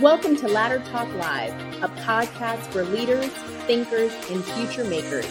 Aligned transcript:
Welcome 0.00 0.36
to 0.36 0.48
Ladder 0.48 0.80
Talk 0.90 1.10
Live, 1.14 1.54
a 1.82 1.88
podcast 2.02 2.58
for 2.70 2.84
leaders, 2.84 3.28
thinkers, 3.66 4.12
and 4.30 4.44
future 4.44 4.84
makers, 4.84 5.26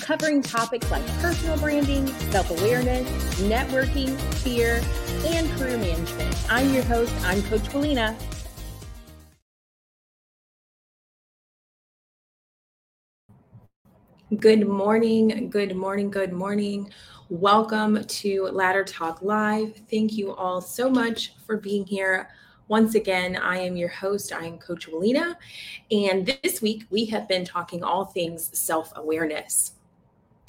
covering 0.00 0.42
topics 0.42 0.88
like 0.92 1.04
personal 1.18 1.58
branding, 1.58 2.06
self 2.30 2.48
awareness, 2.52 3.08
networking, 3.40 4.16
fear, 4.44 4.80
and 5.26 5.50
career 5.58 5.76
management. 5.78 6.36
I'm 6.48 6.72
your 6.72 6.84
host, 6.84 7.12
I'm 7.24 7.42
Coach 7.42 7.62
Willena. 7.70 8.16
Good 14.38 14.68
morning, 14.68 15.50
good 15.50 15.74
morning, 15.74 16.12
good 16.12 16.32
morning. 16.32 16.92
Welcome 17.28 18.04
to 18.04 18.44
Ladder 18.52 18.84
Talk 18.84 19.20
Live. 19.22 19.80
Thank 19.90 20.12
you 20.12 20.32
all 20.32 20.60
so 20.60 20.88
much 20.88 21.32
for 21.44 21.56
being 21.56 21.84
here. 21.84 22.28
Once 22.68 22.96
again, 22.96 23.36
I 23.36 23.58
am 23.58 23.76
your 23.76 23.88
host. 23.88 24.32
I 24.32 24.44
am 24.44 24.58
Coach 24.58 24.88
Willena. 24.88 25.36
And 25.92 26.36
this 26.42 26.60
week, 26.60 26.84
we 26.90 27.04
have 27.06 27.28
been 27.28 27.44
talking 27.44 27.84
all 27.84 28.04
things 28.04 28.56
self 28.58 28.92
awareness. 28.96 29.72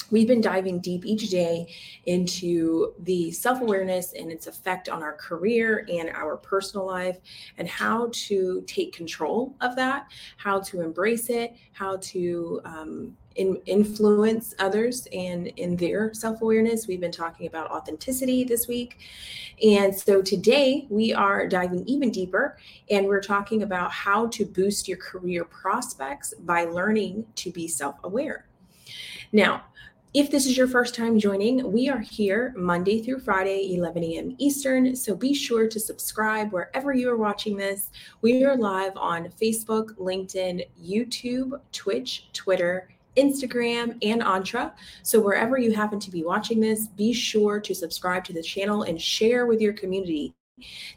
We've 0.09 0.27
been 0.27 0.41
diving 0.41 0.79
deep 0.79 1.05
each 1.05 1.29
day 1.29 1.67
into 2.05 2.93
the 2.99 3.29
self 3.31 3.61
awareness 3.61 4.13
and 4.13 4.31
its 4.31 4.47
effect 4.47 4.89
on 4.89 5.03
our 5.03 5.13
career 5.13 5.85
and 5.91 6.09
our 6.09 6.37
personal 6.37 6.87
life, 6.87 7.19
and 7.59 7.67
how 7.67 8.09
to 8.13 8.63
take 8.65 8.93
control 8.93 9.55
of 9.61 9.75
that, 9.75 10.07
how 10.37 10.59
to 10.61 10.81
embrace 10.81 11.29
it, 11.29 11.53
how 11.73 11.97
to 11.97 12.61
um, 12.65 13.17
in, 13.37 13.55
influence 13.65 14.53
others 14.59 15.07
and 15.13 15.47
in 15.47 15.75
their 15.75 16.13
self-awareness 16.13 16.87
we've 16.87 16.99
been 16.99 17.11
talking 17.11 17.47
about 17.47 17.71
authenticity 17.71 18.43
this 18.43 18.67
week 18.67 18.99
and 19.63 19.95
so 19.95 20.21
today 20.21 20.85
we 20.89 21.13
are 21.13 21.47
diving 21.47 21.83
even 21.87 22.11
deeper 22.11 22.57
and 22.89 23.05
we're 23.05 23.21
talking 23.21 23.63
about 23.63 23.91
how 23.91 24.27
to 24.27 24.45
boost 24.45 24.87
your 24.87 24.97
career 24.97 25.45
prospects 25.45 26.33
by 26.39 26.65
learning 26.65 27.25
to 27.35 27.51
be 27.51 27.67
self-aware 27.67 28.45
now 29.31 29.63
if 30.13 30.31
this 30.31 30.47
is 30.47 30.57
your 30.57 30.67
first 30.67 30.95
time 30.95 31.19
joining, 31.19 31.71
we 31.71 31.89
are 31.89 31.99
here 31.99 32.51
Monday 32.57 33.03
through 33.03 33.19
Friday, 33.19 33.75
11 33.75 34.03
a.m. 34.03 34.35
Eastern. 34.39 34.95
So 34.95 35.13
be 35.13 35.31
sure 35.31 35.67
to 35.67 35.79
subscribe 35.79 36.51
wherever 36.51 36.91
you 36.93 37.11
are 37.11 37.17
watching 37.17 37.57
this. 37.57 37.91
We 38.21 38.43
are 38.45 38.55
live 38.55 38.93
on 38.95 39.29
Facebook, 39.39 39.95
LinkedIn, 39.97 40.65
YouTube, 40.81 41.59
Twitch, 41.71 42.29
Twitter, 42.33 42.89
Instagram, 43.17 43.97
and 44.01 44.21
Entra. 44.21 44.71
So, 45.03 45.19
wherever 45.19 45.57
you 45.57 45.73
happen 45.73 45.99
to 45.99 46.11
be 46.11 46.23
watching 46.23 46.59
this, 46.59 46.87
be 46.87 47.13
sure 47.13 47.59
to 47.59 47.75
subscribe 47.75 48.23
to 48.25 48.33
the 48.33 48.43
channel 48.43 48.83
and 48.83 49.01
share 49.01 49.45
with 49.45 49.59
your 49.61 49.73
community. 49.73 50.33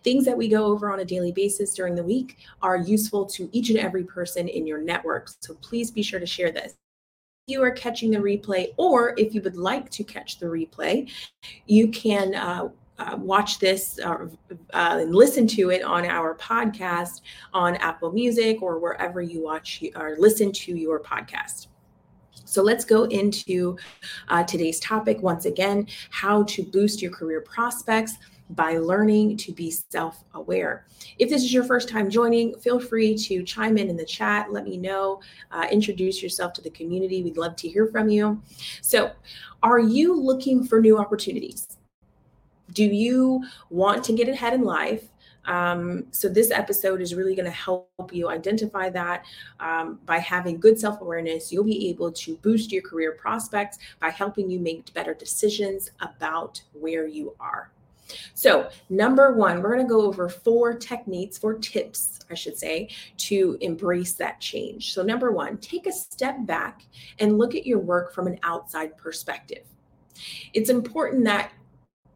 Things 0.04 0.24
that 0.24 0.36
we 0.36 0.48
go 0.48 0.64
over 0.64 0.90
on 0.90 1.00
a 1.00 1.04
daily 1.04 1.32
basis 1.32 1.74
during 1.74 1.94
the 1.94 2.02
week 2.02 2.38
are 2.62 2.76
useful 2.76 3.26
to 3.26 3.48
each 3.52 3.68
and 3.68 3.78
every 3.78 4.04
person 4.04 4.48
in 4.48 4.66
your 4.66 4.80
network. 4.80 5.30
So, 5.40 5.54
please 5.54 5.90
be 5.90 6.02
sure 6.02 6.20
to 6.20 6.26
share 6.26 6.52
this 6.52 6.74
you 7.50 7.62
are 7.62 7.70
catching 7.70 8.10
the 8.10 8.18
replay, 8.18 8.68
or 8.76 9.14
if 9.18 9.34
you 9.34 9.42
would 9.42 9.56
like 9.56 9.90
to 9.90 10.04
catch 10.04 10.38
the 10.38 10.46
replay, 10.46 11.10
you 11.66 11.88
can 11.88 12.34
uh, 12.34 12.68
uh, 12.98 13.16
watch 13.16 13.58
this 13.58 13.98
uh, 14.04 14.26
and 14.72 15.14
listen 15.14 15.46
to 15.46 15.70
it 15.70 15.82
on 15.82 16.04
our 16.04 16.34
podcast 16.36 17.22
on 17.52 17.76
Apple 17.76 18.12
Music 18.12 18.62
or 18.62 18.78
wherever 18.78 19.20
you 19.20 19.42
watch 19.42 19.82
or 19.96 20.16
listen 20.18 20.52
to 20.52 20.76
your 20.76 21.00
podcast. 21.00 21.66
So 22.50 22.64
let's 22.64 22.84
go 22.84 23.04
into 23.04 23.76
uh, 24.28 24.42
today's 24.42 24.80
topic 24.80 25.22
once 25.22 25.44
again 25.44 25.86
how 26.10 26.42
to 26.44 26.64
boost 26.64 27.00
your 27.00 27.12
career 27.12 27.42
prospects 27.42 28.14
by 28.50 28.76
learning 28.78 29.36
to 29.36 29.52
be 29.52 29.70
self 29.70 30.24
aware. 30.34 30.84
If 31.20 31.30
this 31.30 31.44
is 31.44 31.54
your 31.54 31.62
first 31.62 31.88
time 31.88 32.10
joining, 32.10 32.58
feel 32.58 32.80
free 32.80 33.16
to 33.18 33.44
chime 33.44 33.78
in 33.78 33.88
in 33.88 33.96
the 33.96 34.04
chat. 34.04 34.52
Let 34.52 34.64
me 34.64 34.76
know, 34.76 35.20
uh, 35.52 35.68
introduce 35.70 36.24
yourself 36.24 36.52
to 36.54 36.60
the 36.60 36.70
community. 36.70 37.22
We'd 37.22 37.36
love 37.36 37.54
to 37.54 37.68
hear 37.68 37.86
from 37.86 38.08
you. 38.08 38.42
So, 38.82 39.12
are 39.62 39.78
you 39.78 40.20
looking 40.20 40.64
for 40.64 40.80
new 40.80 40.98
opportunities? 40.98 41.78
Do 42.72 42.82
you 42.84 43.44
want 43.68 44.02
to 44.04 44.12
get 44.12 44.28
ahead 44.28 44.54
in 44.54 44.62
life? 44.62 45.04
Um, 45.46 46.06
so 46.10 46.28
this 46.28 46.50
episode 46.50 47.00
is 47.00 47.14
really 47.14 47.34
going 47.34 47.46
to 47.46 47.50
help 47.50 47.88
you 48.12 48.28
identify 48.28 48.90
that 48.90 49.24
um, 49.58 49.98
by 50.06 50.18
having 50.18 50.60
good 50.60 50.78
self-awareness. 50.78 51.52
You'll 51.52 51.64
be 51.64 51.88
able 51.88 52.12
to 52.12 52.36
boost 52.36 52.72
your 52.72 52.82
career 52.82 53.12
prospects 53.12 53.78
by 54.00 54.10
helping 54.10 54.50
you 54.50 54.60
make 54.60 54.92
better 54.94 55.14
decisions 55.14 55.90
about 56.00 56.62
where 56.72 57.06
you 57.06 57.34
are. 57.40 57.70
So, 58.34 58.70
number 58.88 59.34
one, 59.34 59.62
we're 59.62 59.74
going 59.74 59.86
to 59.86 59.92
go 59.92 60.02
over 60.02 60.28
four 60.28 60.74
techniques, 60.74 61.38
four 61.38 61.54
tips, 61.54 62.20
I 62.30 62.34
should 62.34 62.58
say, 62.58 62.88
to 63.18 63.56
embrace 63.60 64.14
that 64.14 64.40
change. 64.40 64.92
So, 64.94 65.02
number 65.02 65.30
one, 65.30 65.58
take 65.58 65.86
a 65.86 65.92
step 65.92 66.36
back 66.40 66.82
and 67.18 67.38
look 67.38 67.54
at 67.54 67.66
your 67.66 67.78
work 67.78 68.12
from 68.12 68.26
an 68.26 68.38
outside 68.42 68.96
perspective. 68.96 69.64
It's 70.52 70.70
important 70.70 71.24
that 71.24 71.52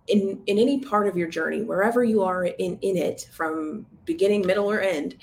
in 0.09 0.43
in 0.47 0.59
any 0.59 0.81
part 0.81 1.09
of 1.09 1.17
your 1.17 1.29
journey 1.29 1.63
wherever 1.63 2.05
you 2.05 2.23
are 2.23 2.45
in 2.45 2.79
in 2.83 2.97
it 2.97 3.29
from 3.33 3.87
beginning 4.05 4.47
middle 4.47 4.71
or 4.71 4.81
end 4.81 5.17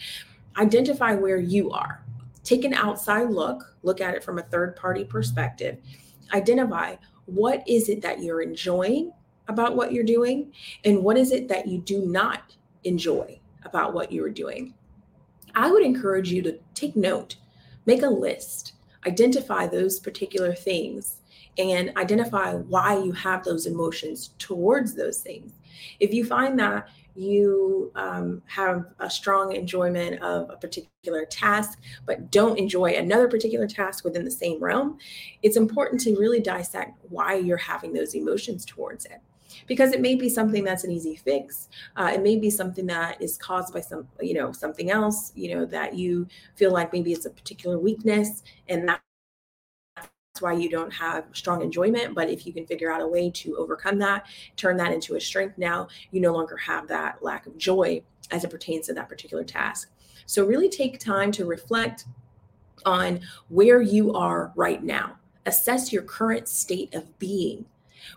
identify 0.58 1.16
where 1.16 1.38
you 1.38 1.72
are. 1.72 2.04
Take 2.44 2.66
an 2.66 2.74
outside 2.74 3.30
look 3.30 3.76
look 3.84 4.02
at 4.02 4.16
it 4.16 4.24
from 4.24 4.40
a 4.40 4.44
third 4.44 4.76
party 4.76 5.04
perspective. 5.04 5.78
Identify 6.34 6.96
what 7.26 7.64
is 7.68 7.90
it 7.90 8.02
that 8.02 8.22
you're 8.22 8.42
enjoying 8.42 9.12
about 9.48 9.76
what 9.76 9.92
you're 9.92 10.04
doing 10.04 10.52
and 10.84 11.04
what 11.04 11.18
is 11.18 11.32
it 11.32 11.48
that 11.48 11.68
you 11.68 11.80
do 11.80 12.06
not 12.06 12.56
enjoy 12.84 13.40
about 13.64 13.94
what 13.94 14.12
you're 14.12 14.30
doing. 14.30 14.74
I 15.54 15.72
would 15.72 15.84
encourage 15.84 16.32
you 16.32 16.42
to 16.44 16.58
take 16.74 16.96
note 16.96 17.36
make 17.86 18.04
a 18.04 18.08
list 18.08 18.74
identify 19.08 19.66
those 19.66 20.00
particular 20.00 20.54
things 20.54 21.21
and 21.58 21.96
identify 21.98 22.54
why 22.54 22.98
you 22.98 23.12
have 23.12 23.44
those 23.44 23.66
emotions 23.66 24.32
towards 24.40 24.96
those 24.96 25.20
things. 25.20 25.54
If 26.00 26.14
you 26.14 26.26
find 26.26 26.58
that 26.60 26.88
you 27.16 27.92
um, 27.96 28.42
have 28.46 28.86
a 29.00 29.10
strong 29.10 29.54
enjoyment 29.54 30.22
of 30.22 30.50
a 30.50 30.56
particular 30.56 31.26
task, 31.26 31.80
but 32.06 32.32
don't 32.32 32.58
enjoy 32.58 32.94
another 32.94 33.28
particular 33.28 33.68
task 33.68 34.06
within 34.06 34.24
the 34.24 34.32
same 34.32 34.62
realm, 34.64 34.98
it's 35.44 35.58
important 35.58 36.02
to 36.02 36.16
really 36.16 36.40
dissect 36.40 36.98
why 37.10 37.36
you're 37.36 37.58
having 37.58 37.92
those 37.92 38.16
emotions 38.16 38.66
towards 38.66 39.06
it. 39.06 39.20
Because 39.68 39.92
it 39.92 40.00
may 40.00 40.16
be 40.16 40.30
something 40.30 40.64
that's 40.64 40.86
an 40.86 40.92
easy 40.92 41.18
fix. 41.18 41.68
Uh, 41.98 42.12
it 42.14 42.24
may 42.24 42.38
be 42.38 42.50
something 42.50 42.86
that 42.86 43.22
is 43.22 43.38
caused 43.38 43.74
by 43.74 43.82
some, 43.82 44.08
you 44.22 44.34
know, 44.34 44.54
something 44.54 44.90
else, 44.90 45.34
you 45.36 45.54
know, 45.54 45.66
that 45.66 45.94
you 45.94 46.26
feel 46.56 46.72
like 46.72 46.94
maybe 46.94 47.12
it's 47.12 47.26
a 47.26 47.30
particular 47.30 47.78
weakness, 47.78 48.44
and 48.70 48.88
that 48.88 49.02
why 50.42 50.54
you 50.54 50.70
don't 50.70 50.92
have 50.92 51.26
strong 51.34 51.62
enjoyment. 51.62 52.16
But 52.16 52.30
if 52.30 52.46
you 52.46 52.54
can 52.54 52.66
figure 52.66 52.92
out 52.92 53.02
a 53.02 53.08
way 53.08 53.30
to 53.32 53.58
overcome 53.58 53.98
that, 54.00 54.26
turn 54.56 54.78
that 54.78 54.92
into 54.92 55.16
a 55.16 55.22
strength, 55.22 55.58
now 55.58 55.88
you 56.12 56.22
no 56.22 56.34
longer 56.34 56.58
have 56.58 56.88
that 56.88 57.24
lack 57.24 57.46
of 57.46 57.58
joy 57.58 58.02
as 58.32 58.44
it 58.44 58.50
pertains 58.50 58.88
to 58.88 58.94
that 58.94 59.10
particular 59.10 59.44
task. 59.44 59.90
So, 60.26 60.46
really 60.46 60.70
take 60.70 61.00
time 61.00 61.32
to 61.34 61.46
reflect 61.46 62.06
on 62.86 63.20
where 63.50 63.82
you 63.82 64.14
are 64.14 64.52
right 64.56 64.84
now. 64.84 65.18
Assess 65.46 65.92
your 65.92 66.04
current 66.04 66.48
state 66.48 66.94
of 66.94 67.18
being, 67.20 67.66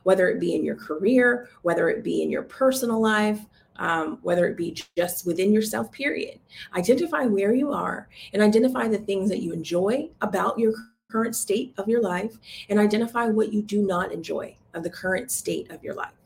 whether 0.02 0.28
it 0.28 0.40
be 0.40 0.54
in 0.54 0.64
your 0.64 0.76
career, 0.76 1.48
whether 1.62 1.88
it 1.88 2.04
be 2.04 2.22
in 2.22 2.30
your 2.30 2.42
personal 2.42 3.00
life, 3.00 3.40
um, 3.76 4.18
whether 4.22 4.46
it 4.46 4.56
be 4.56 4.76
just 4.96 5.26
within 5.26 5.52
yourself, 5.52 5.90
period. 5.90 6.38
Identify 6.74 7.24
where 7.24 7.54
you 7.54 7.72
are 7.72 8.08
and 8.32 8.42
identify 8.42 8.88
the 8.88 8.98
things 8.98 9.28
that 9.30 9.42
you 9.42 9.52
enjoy 9.52 10.08
about 10.20 10.58
your 10.58 10.74
current 11.14 11.36
state 11.36 11.72
of 11.78 11.88
your 11.88 12.02
life 12.02 12.36
and 12.68 12.80
identify 12.80 13.26
what 13.28 13.52
you 13.52 13.62
do 13.62 13.86
not 13.86 14.10
enjoy 14.10 14.56
of 14.74 14.82
the 14.82 14.90
current 14.90 15.30
state 15.30 15.70
of 15.70 15.80
your 15.84 15.94
life. 15.94 16.18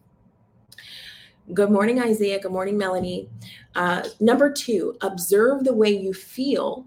Good 1.52 1.70
morning, 1.70 2.00
Isaiah. 2.00 2.40
Good 2.40 2.52
morning, 2.52 2.78
Melanie. 2.78 3.28
Uh, 3.74 4.08
number 4.18 4.50
two, 4.50 4.96
observe 5.02 5.64
the 5.64 5.74
way 5.74 5.90
you 5.90 6.14
feel 6.14 6.86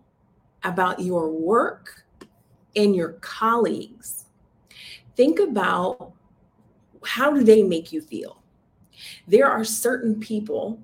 about 0.63 0.99
your 0.99 1.29
work 1.29 2.03
and 2.75 2.95
your 2.95 3.13
colleagues. 3.21 4.25
Think 5.15 5.39
about 5.39 6.13
how 7.05 7.31
do 7.31 7.43
they 7.43 7.61
make 7.61 7.91
you 7.91 8.01
feel? 8.01 8.41
There 9.27 9.47
are 9.47 9.63
certain 9.63 10.19
people 10.19 10.81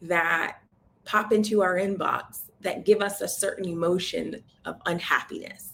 that 0.00 0.58
pop 1.04 1.32
into 1.32 1.60
our 1.60 1.74
inbox 1.74 2.42
that 2.60 2.84
give 2.84 3.02
us 3.02 3.20
a 3.20 3.26
certain 3.26 3.68
emotion 3.68 4.44
of 4.64 4.76
unhappiness 4.86 5.71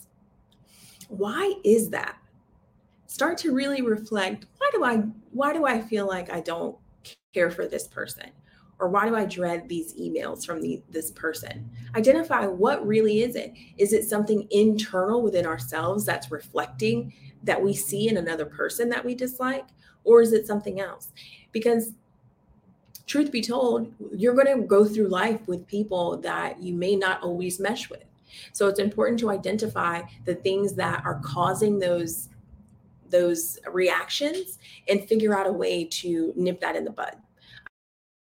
why 1.09 1.55
is 1.65 1.91
that? 1.91 2.17
Start 3.07 3.39
to 3.39 3.55
really 3.55 3.83
reflect, 3.83 4.47
why 4.59 4.71
do 4.73 4.85
I 4.85 4.97
why 5.33 5.53
do 5.53 5.67
I 5.67 5.81
feel 5.81 6.07
like 6.07 6.31
I 6.31 6.41
don't 6.41 6.77
care 7.33 7.51
for 7.51 7.67
this 7.67 7.89
person? 7.89 8.31
Or 8.81 8.89
why 8.89 9.09
do 9.09 9.17
I 9.17 9.25
dread 9.25 9.69
these 9.69 9.95
emails 9.95 10.47
from 10.47 10.61
the, 10.61 10.81
this 10.89 11.11
person? 11.11 11.69
Identify 11.97 12.47
what 12.47 12.87
really 12.87 13.23
is 13.23 13.35
it. 13.35 13.53
Is 13.77 13.93
it 13.93 14.09
something 14.09 14.47
internal 14.51 15.21
within 15.21 15.47
ourselves 15.47 16.05
that's 16.05 16.31
reflecting 16.31 17.13
that 17.43 17.61
we 17.61 17.75
see 17.75 18.09
in 18.09 18.19
another 18.19 18.47
person 18.47 18.89
that 18.91 19.05
we 19.05 19.17
dislike? 19.17 19.67
Or 20.05 20.23
is 20.23 20.33
it 20.33 20.47
something 20.47 20.81
else? 20.81 21.13
Because 21.51 21.93
truth 23.07 23.33
be 23.33 23.43
told, 23.43 23.93
you're 24.13 24.35
going 24.35 24.57
to 24.57 24.67
go 24.67 24.85
through 24.85 25.09
life 25.09 25.47
with 25.49 25.67
people 25.67 26.19
that 26.19 26.63
you 26.63 26.75
may 26.75 26.95
not 26.95 27.23
always 27.23 27.59
mesh 27.59 27.91
with. 27.91 28.05
So 28.53 28.69
it's 28.69 28.81
important 28.81 29.19
to 29.21 29.31
identify 29.31 30.03
the 30.25 30.35
things 30.35 30.75
that 30.75 31.05
are 31.05 31.21
causing 31.25 31.79
those 31.79 32.29
those 33.11 33.59
reactions 33.71 34.59
and 34.89 35.09
figure 35.09 35.35
out 35.37 35.47
a 35.47 35.53
way 35.53 35.85
to 35.85 36.33
nip 36.37 36.61
that 36.61 36.77
in 36.77 36.85
the 36.85 36.91
bud. 36.91 37.17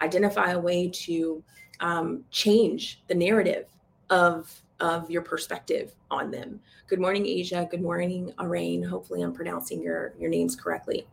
Identify 0.02 0.52
a 0.52 0.60
way 0.60 0.90
to 0.90 1.44
um, 1.80 2.24
change 2.32 3.04
the 3.08 3.16
narrative 3.16 3.66
of 4.10 4.62
of 4.80 5.12
your 5.12 5.22
perspective 5.22 5.94
on 6.10 6.32
them. 6.32 6.60
Good 6.88 7.00
morning, 7.00 7.28
Asia. 7.28 7.68
Good 7.70 7.84
morning, 7.84 8.34
Arain. 8.40 8.84
Hopefully, 8.84 9.22
I'm 9.22 9.34
pronouncing 9.34 9.82
your 9.82 10.14
your 10.20 10.30
names 10.30 10.56
correctly. 10.56 11.08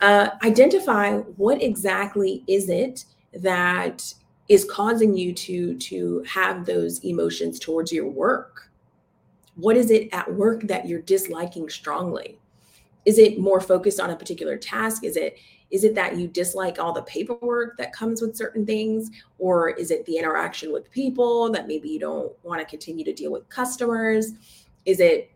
Uh, 0.00 0.30
identify 0.42 1.18
what 1.18 1.62
exactly 1.62 2.44
is 2.46 2.68
it 2.68 3.04
that 3.34 4.14
is 4.48 4.64
causing 4.64 5.16
you 5.16 5.32
to 5.32 5.76
to 5.78 6.22
have 6.26 6.64
those 6.64 7.04
emotions 7.04 7.58
towards 7.58 7.92
your 7.92 8.08
work. 8.08 8.70
What 9.56 9.76
is 9.76 9.90
it 9.90 10.08
at 10.12 10.32
work 10.32 10.62
that 10.62 10.86
you're 10.86 11.02
disliking 11.02 11.68
strongly? 11.68 12.38
Is 13.04 13.18
it 13.18 13.38
more 13.38 13.60
focused 13.60 14.00
on 14.00 14.10
a 14.10 14.16
particular 14.16 14.56
task? 14.56 15.04
Is 15.04 15.16
it 15.16 15.38
is 15.70 15.84
it 15.84 15.94
that 15.94 16.16
you 16.16 16.28
dislike 16.28 16.78
all 16.78 16.92
the 16.92 17.02
paperwork 17.02 17.76
that 17.76 17.92
comes 17.92 18.22
with 18.22 18.36
certain 18.36 18.64
things? 18.64 19.10
Or 19.38 19.68
is 19.70 19.90
it 19.90 20.06
the 20.06 20.16
interaction 20.16 20.72
with 20.72 20.90
people 20.90 21.50
that 21.52 21.68
maybe 21.68 21.90
you 21.90 21.98
don't 21.98 22.32
want 22.42 22.60
to 22.60 22.66
continue 22.66 23.04
to 23.04 23.12
deal 23.12 23.30
with 23.30 23.48
customers? 23.50 24.32
Is 24.86 25.00
it 25.00 25.30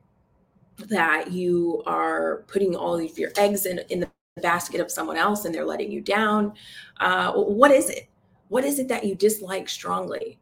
that 0.88 1.30
you 1.30 1.82
are 1.84 2.44
putting 2.46 2.74
all 2.74 2.94
of 2.94 3.18
your 3.18 3.30
eggs 3.36 3.66
in, 3.66 3.80
in 3.90 4.00
the 4.00 4.10
basket 4.40 4.80
of 4.80 4.90
someone 4.90 5.18
else 5.18 5.44
and 5.44 5.54
they're 5.54 5.66
letting 5.66 5.92
you 5.92 6.00
down? 6.00 6.54
Uh, 6.98 7.32
what 7.32 7.70
is 7.70 7.90
it? 7.90 8.08
What 8.52 8.64
is 8.64 8.78
it 8.78 8.88
that 8.88 9.04
you 9.04 9.14
dislike 9.14 9.66
strongly? 9.66 10.38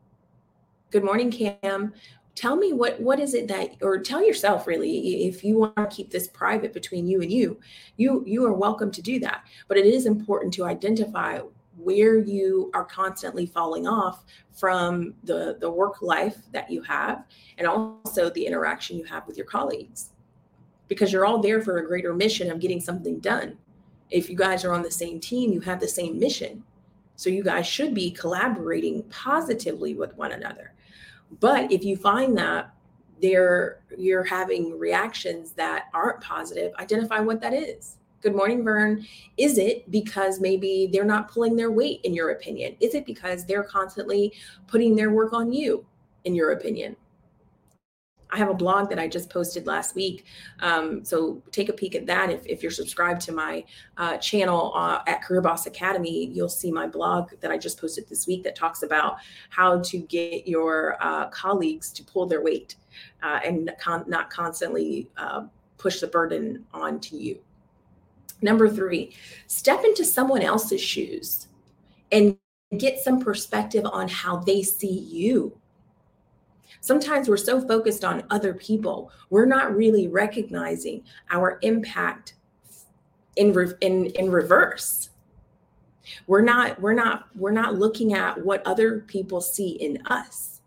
Good 0.90 1.04
morning, 1.04 1.30
Cam. 1.30 1.92
Tell 2.34 2.56
me 2.56 2.72
what 2.72 3.00
what 3.00 3.20
is 3.20 3.34
it 3.34 3.46
that 3.46 3.76
or 3.82 4.00
tell 4.00 4.20
yourself 4.20 4.66
really 4.66 5.28
if 5.28 5.44
you 5.44 5.56
want 5.56 5.76
to 5.76 5.86
keep 5.86 6.10
this 6.10 6.26
private 6.26 6.72
between 6.72 7.06
you 7.06 7.22
and 7.22 7.30
you 7.30 7.60
you 7.98 8.24
you 8.26 8.44
are 8.44 8.52
welcome 8.52 8.90
to 8.90 9.00
do 9.00 9.20
that. 9.20 9.44
But 9.68 9.76
it 9.76 9.86
is 9.86 10.06
important 10.06 10.52
to 10.54 10.64
identify 10.64 11.38
where 11.76 12.18
you 12.18 12.72
are 12.74 12.84
constantly 12.84 13.46
falling 13.46 13.86
off 13.86 14.24
from 14.50 15.14
the 15.22 15.56
the 15.60 15.70
work 15.70 16.02
life 16.02 16.38
that 16.50 16.68
you 16.68 16.82
have 16.82 17.26
and 17.58 17.68
also 17.68 18.28
the 18.28 18.44
interaction 18.44 18.98
you 18.98 19.04
have 19.04 19.24
with 19.28 19.36
your 19.36 19.46
colleagues. 19.46 20.10
Because 20.88 21.12
you're 21.12 21.26
all 21.26 21.38
there 21.38 21.62
for 21.62 21.78
a 21.78 21.86
greater 21.86 22.12
mission 22.12 22.50
of 22.50 22.58
getting 22.58 22.80
something 22.80 23.20
done. 23.20 23.56
If 24.10 24.28
you 24.28 24.34
guys 24.36 24.64
are 24.64 24.72
on 24.72 24.82
the 24.82 24.90
same 24.90 25.20
team 25.20 25.52
you 25.52 25.60
have 25.60 25.78
the 25.78 25.86
same 25.86 26.18
mission 26.18 26.64
so 27.20 27.30
you 27.30 27.42
guys 27.42 27.66
should 27.66 27.94
be 27.94 28.10
collaborating 28.10 29.02
positively 29.04 29.94
with 29.94 30.16
one 30.16 30.32
another 30.32 30.72
but 31.38 31.70
if 31.70 31.84
you 31.84 31.96
find 31.96 32.36
that 32.36 32.74
they're 33.20 33.80
you're 33.96 34.24
having 34.24 34.78
reactions 34.78 35.52
that 35.52 35.86
aren't 35.94 36.20
positive, 36.20 36.72
identify 36.78 37.20
what 37.20 37.40
that 37.40 37.52
is. 37.52 37.96
Good 38.22 38.34
morning, 38.34 38.64
Vern. 38.64 39.06
Is 39.36 39.56
it 39.58 39.90
because 39.90 40.40
maybe 40.40 40.88
they're 40.92 41.04
not 41.04 41.30
pulling 41.30 41.56
their 41.56 41.70
weight, 41.70 42.00
in 42.04 42.12
your 42.12 42.30
opinion? 42.30 42.76
Is 42.80 42.94
it 42.94 43.06
because 43.06 43.46
they're 43.46 43.64
constantly 43.64 44.32
putting 44.66 44.94
their 44.94 45.10
work 45.10 45.32
on 45.32 45.52
you, 45.52 45.86
in 46.24 46.34
your 46.34 46.52
opinion? 46.52 46.96
I 48.32 48.38
have 48.38 48.48
a 48.48 48.54
blog 48.54 48.88
that 48.90 48.98
I 48.98 49.08
just 49.08 49.30
posted 49.30 49.66
last 49.66 49.94
week. 49.94 50.24
Um, 50.60 51.04
so 51.04 51.42
take 51.50 51.68
a 51.68 51.72
peek 51.72 51.94
at 51.94 52.06
that. 52.06 52.30
If, 52.30 52.46
if 52.46 52.62
you're 52.62 52.70
subscribed 52.70 53.20
to 53.22 53.32
my 53.32 53.64
uh, 53.96 54.16
channel 54.18 54.72
uh, 54.74 55.00
at 55.06 55.22
Career 55.22 55.40
Boss 55.40 55.66
Academy, 55.66 56.26
you'll 56.26 56.48
see 56.48 56.70
my 56.70 56.86
blog 56.86 57.30
that 57.40 57.50
I 57.50 57.58
just 57.58 57.80
posted 57.80 58.08
this 58.08 58.26
week 58.26 58.44
that 58.44 58.54
talks 58.54 58.82
about 58.82 59.16
how 59.50 59.80
to 59.80 59.98
get 59.98 60.46
your 60.46 60.96
uh, 61.00 61.28
colleagues 61.28 61.92
to 61.92 62.04
pull 62.04 62.26
their 62.26 62.42
weight 62.42 62.76
uh, 63.22 63.40
and 63.44 63.70
con- 63.80 64.04
not 64.06 64.30
constantly 64.30 65.08
uh, 65.16 65.44
push 65.78 66.00
the 66.00 66.06
burden 66.06 66.64
onto 66.72 67.16
you. 67.16 67.38
Number 68.42 68.68
three, 68.68 69.14
step 69.46 69.84
into 69.84 70.04
someone 70.04 70.42
else's 70.42 70.80
shoes 70.80 71.48
and 72.10 72.36
get 72.78 73.00
some 73.00 73.20
perspective 73.20 73.84
on 73.84 74.08
how 74.08 74.36
they 74.36 74.62
see 74.62 74.86
you 74.86 75.59
Sometimes 76.80 77.28
we're 77.28 77.36
so 77.36 77.66
focused 77.66 78.04
on 78.04 78.24
other 78.30 78.54
people, 78.54 79.12
we're 79.28 79.46
not 79.46 79.76
really 79.76 80.08
recognizing 80.08 81.04
our 81.30 81.58
impact 81.62 82.34
in 83.36 83.52
re- 83.52 83.74
in 83.80 84.06
in 84.06 84.30
reverse. 84.30 85.10
We're 86.26 86.42
not 86.42 86.80
we're 86.80 86.94
not 86.94 87.28
we're 87.34 87.50
not 87.50 87.74
looking 87.74 88.14
at 88.14 88.44
what 88.44 88.66
other 88.66 89.00
people 89.00 89.40
see 89.40 89.70
in 89.70 89.98
us. 90.06 90.60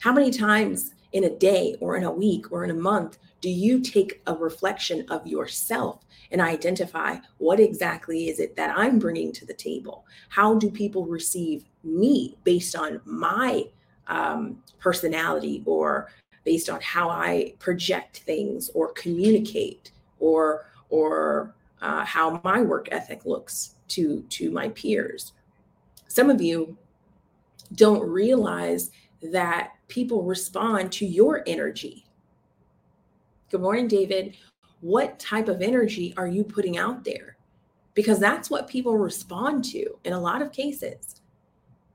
How 0.00 0.12
many 0.12 0.30
times 0.30 0.92
in 1.12 1.24
a 1.24 1.30
day 1.30 1.76
or 1.80 1.96
in 1.96 2.04
a 2.04 2.10
week 2.10 2.50
or 2.50 2.64
in 2.64 2.70
a 2.70 2.74
month 2.74 3.18
do 3.40 3.50
you 3.50 3.80
take 3.80 4.22
a 4.26 4.34
reflection 4.34 5.06
of 5.08 5.26
yourself 5.26 6.04
and 6.30 6.40
identify 6.40 7.16
what 7.38 7.60
exactly 7.60 8.28
is 8.28 8.40
it 8.40 8.56
that 8.56 8.76
I'm 8.76 8.98
bringing 8.98 9.32
to 9.32 9.46
the 9.46 9.54
table? 9.54 10.04
How 10.28 10.54
do 10.54 10.70
people 10.70 11.06
receive 11.06 11.64
me 11.84 12.36
based 12.44 12.74
on 12.74 13.00
my 13.04 13.66
um, 14.08 14.62
personality 14.78 15.62
or 15.66 16.08
based 16.44 16.70
on 16.70 16.80
how 16.80 17.10
I 17.10 17.54
project 17.58 18.18
things 18.18 18.70
or 18.74 18.92
communicate 18.92 19.90
or 20.20 20.66
or 20.90 21.54
uh, 21.82 22.04
how 22.04 22.40
my 22.44 22.62
work 22.62 22.88
ethic 22.92 23.26
looks 23.26 23.74
to 23.88 24.22
to 24.30 24.50
my 24.50 24.68
peers. 24.70 25.32
Some 26.08 26.30
of 26.30 26.40
you 26.40 26.76
don't 27.74 28.08
realize 28.08 28.90
that 29.22 29.72
people 29.88 30.22
respond 30.22 30.92
to 30.92 31.06
your 31.06 31.42
energy. 31.46 32.06
Good 33.50 33.60
morning, 33.60 33.88
David. 33.88 34.36
What 34.80 35.18
type 35.18 35.48
of 35.48 35.62
energy 35.62 36.14
are 36.16 36.28
you 36.28 36.44
putting 36.44 36.78
out 36.78 37.04
there? 37.04 37.36
Because 37.94 38.20
that's 38.20 38.50
what 38.50 38.68
people 38.68 38.96
respond 38.98 39.64
to 39.66 39.98
in 40.04 40.12
a 40.12 40.20
lot 40.20 40.42
of 40.42 40.52
cases 40.52 41.22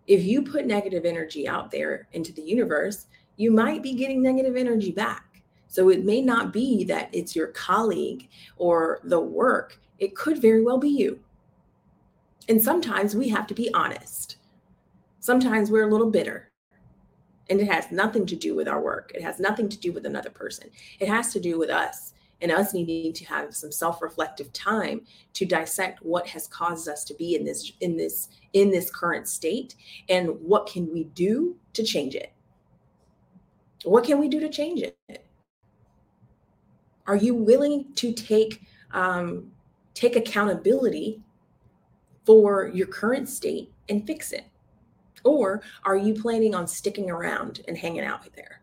if 0.07 0.23
you 0.23 0.41
put 0.41 0.65
negative 0.65 1.05
energy 1.05 1.47
out 1.47 1.71
there 1.71 2.07
into 2.13 2.33
the 2.33 2.41
universe, 2.41 3.07
you 3.37 3.51
might 3.51 3.81
be 3.81 3.93
getting 3.93 4.21
negative 4.21 4.55
energy 4.55 4.91
back. 4.91 5.43
So 5.67 5.89
it 5.89 6.03
may 6.03 6.21
not 6.21 6.51
be 6.51 6.83
that 6.85 7.09
it's 7.13 7.35
your 7.35 7.47
colleague 7.47 8.27
or 8.57 8.99
the 9.03 9.19
work, 9.19 9.79
it 9.99 10.15
could 10.15 10.41
very 10.41 10.63
well 10.63 10.77
be 10.77 10.89
you. 10.89 11.19
And 12.49 12.61
sometimes 12.61 13.15
we 13.15 13.29
have 13.29 13.47
to 13.47 13.53
be 13.53 13.73
honest. 13.73 14.37
Sometimes 15.19 15.69
we're 15.69 15.87
a 15.87 15.91
little 15.91 16.09
bitter. 16.09 16.51
And 17.49 17.61
it 17.61 17.71
has 17.71 17.91
nothing 17.91 18.25
to 18.25 18.35
do 18.35 18.55
with 18.55 18.67
our 18.67 18.81
work. 18.81 19.11
It 19.13 19.21
has 19.21 19.39
nothing 19.39 19.69
to 19.69 19.77
do 19.77 19.93
with 19.93 20.05
another 20.05 20.29
person. 20.29 20.69
It 20.99 21.07
has 21.07 21.31
to 21.33 21.39
do 21.39 21.59
with 21.59 21.69
us 21.69 22.10
and 22.41 22.51
us 22.51 22.73
needing 22.73 23.13
to 23.13 23.25
have 23.25 23.55
some 23.55 23.71
self-reflective 23.71 24.51
time 24.51 25.01
to 25.33 25.45
dissect 25.45 26.03
what 26.03 26.27
has 26.27 26.47
caused 26.47 26.89
us 26.89 27.03
to 27.05 27.13
be 27.13 27.35
in 27.35 27.45
this 27.45 27.71
in 27.81 27.95
this 27.95 28.29
in 28.53 28.71
this 28.71 28.89
current 28.89 29.27
state 29.27 29.75
and 30.09 30.29
what 30.41 30.65
can 30.65 30.91
we 30.91 31.05
do 31.05 31.55
to 31.73 31.83
change 31.83 32.15
it? 32.15 32.33
What 33.83 34.03
can 34.03 34.19
we 34.19 34.27
do 34.27 34.39
to 34.39 34.49
change 34.49 34.81
it? 34.81 35.25
Are 37.07 37.15
you 37.15 37.33
willing 37.35 37.93
to 37.95 38.11
take 38.13 38.61
um, 38.91 39.51
take 39.93 40.15
accountability 40.15 41.21
for 42.25 42.67
your 42.73 42.87
current 42.87 43.29
state 43.29 43.71
and 43.89 44.05
fix 44.05 44.31
it? 44.31 44.45
Or 45.23 45.61
are 45.83 45.97
you 45.97 46.13
planning 46.13 46.55
on 46.55 46.67
sticking 46.67 47.09
around 47.09 47.61
and 47.67 47.77
hanging 47.77 48.03
out 48.03 48.27
there? 48.35 48.61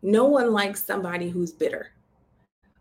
No 0.00 0.26
one 0.26 0.52
likes 0.52 0.84
somebody 0.84 1.28
who's 1.28 1.52
bitter 1.52 1.92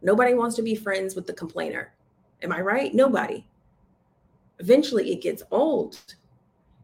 Nobody 0.02 0.34
wants 0.34 0.56
to 0.56 0.62
be 0.62 0.76
friends 0.76 1.16
with 1.16 1.28
the 1.28 1.34
complainer. 1.34 1.94
Am 2.42 2.52
I 2.52 2.62
right? 2.62 2.94
Nobody. 2.94 3.48
Eventually, 4.60 5.12
it 5.12 5.22
gets 5.22 5.44
old. 5.52 6.00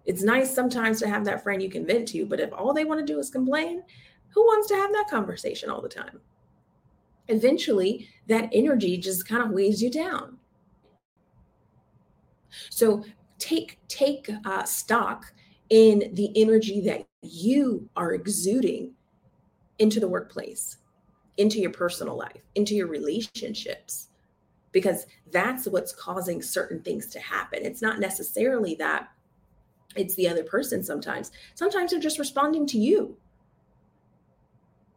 It's 0.05 0.24
nice 0.24 0.53
sometimes 0.53 1.00
to 1.00 1.08
have 1.08 1.25
that 1.25 1.43
friend 1.43 1.62
you 1.62 1.70
can 1.70 1.86
vent 1.86 2.08
to, 2.10 2.25
but 2.25 2.39
if 2.39 2.51
all 2.53 2.74
they 2.74 2.86
want 2.86 3.00
to 3.00 3.13
do 3.13 3.20
is 3.20 3.29
complain, 3.29 3.84
who 4.29 4.41
wants 4.41 4.67
to 4.67 4.75
have 4.75 4.91
that 4.91 5.10
conversation 5.10 5.70
all 5.70 5.82
the 5.82 5.89
time? 5.89 6.20
Eventually, 7.27 8.10
that 8.27 8.50
energy 8.51 8.98
just 8.98 9.27
kind 9.27 9.43
of 9.43 9.51
weighs 9.51 9.82
you 9.82 9.89
down. 9.89 10.38
So 12.70 13.03
take 13.39 13.79
take 13.88 14.29
uh, 14.46 14.63
stock 14.63 15.34
in 15.70 16.12
the 16.13 16.32
energy 16.36 16.82
that 16.82 17.05
you 17.22 17.89
are 17.96 18.13
exuding 18.13 18.93
into 19.79 20.00
the 20.00 20.08
workplace 20.08 20.77
into 21.37 21.59
your 21.59 21.71
personal 21.71 22.17
life, 22.17 22.41
into 22.55 22.75
your 22.75 22.87
relationships, 22.87 24.09
because 24.71 25.05
that's 25.31 25.67
what's 25.67 25.93
causing 25.93 26.41
certain 26.41 26.81
things 26.81 27.07
to 27.07 27.19
happen. 27.19 27.59
It's 27.63 27.81
not 27.81 27.99
necessarily 27.99 28.75
that 28.75 29.09
it's 29.95 30.15
the 30.15 30.27
other 30.27 30.43
person 30.43 30.83
sometimes. 30.83 31.31
Sometimes 31.55 31.91
they're 31.91 31.99
just 31.99 32.19
responding 32.19 32.65
to 32.67 32.77
you. 32.77 33.17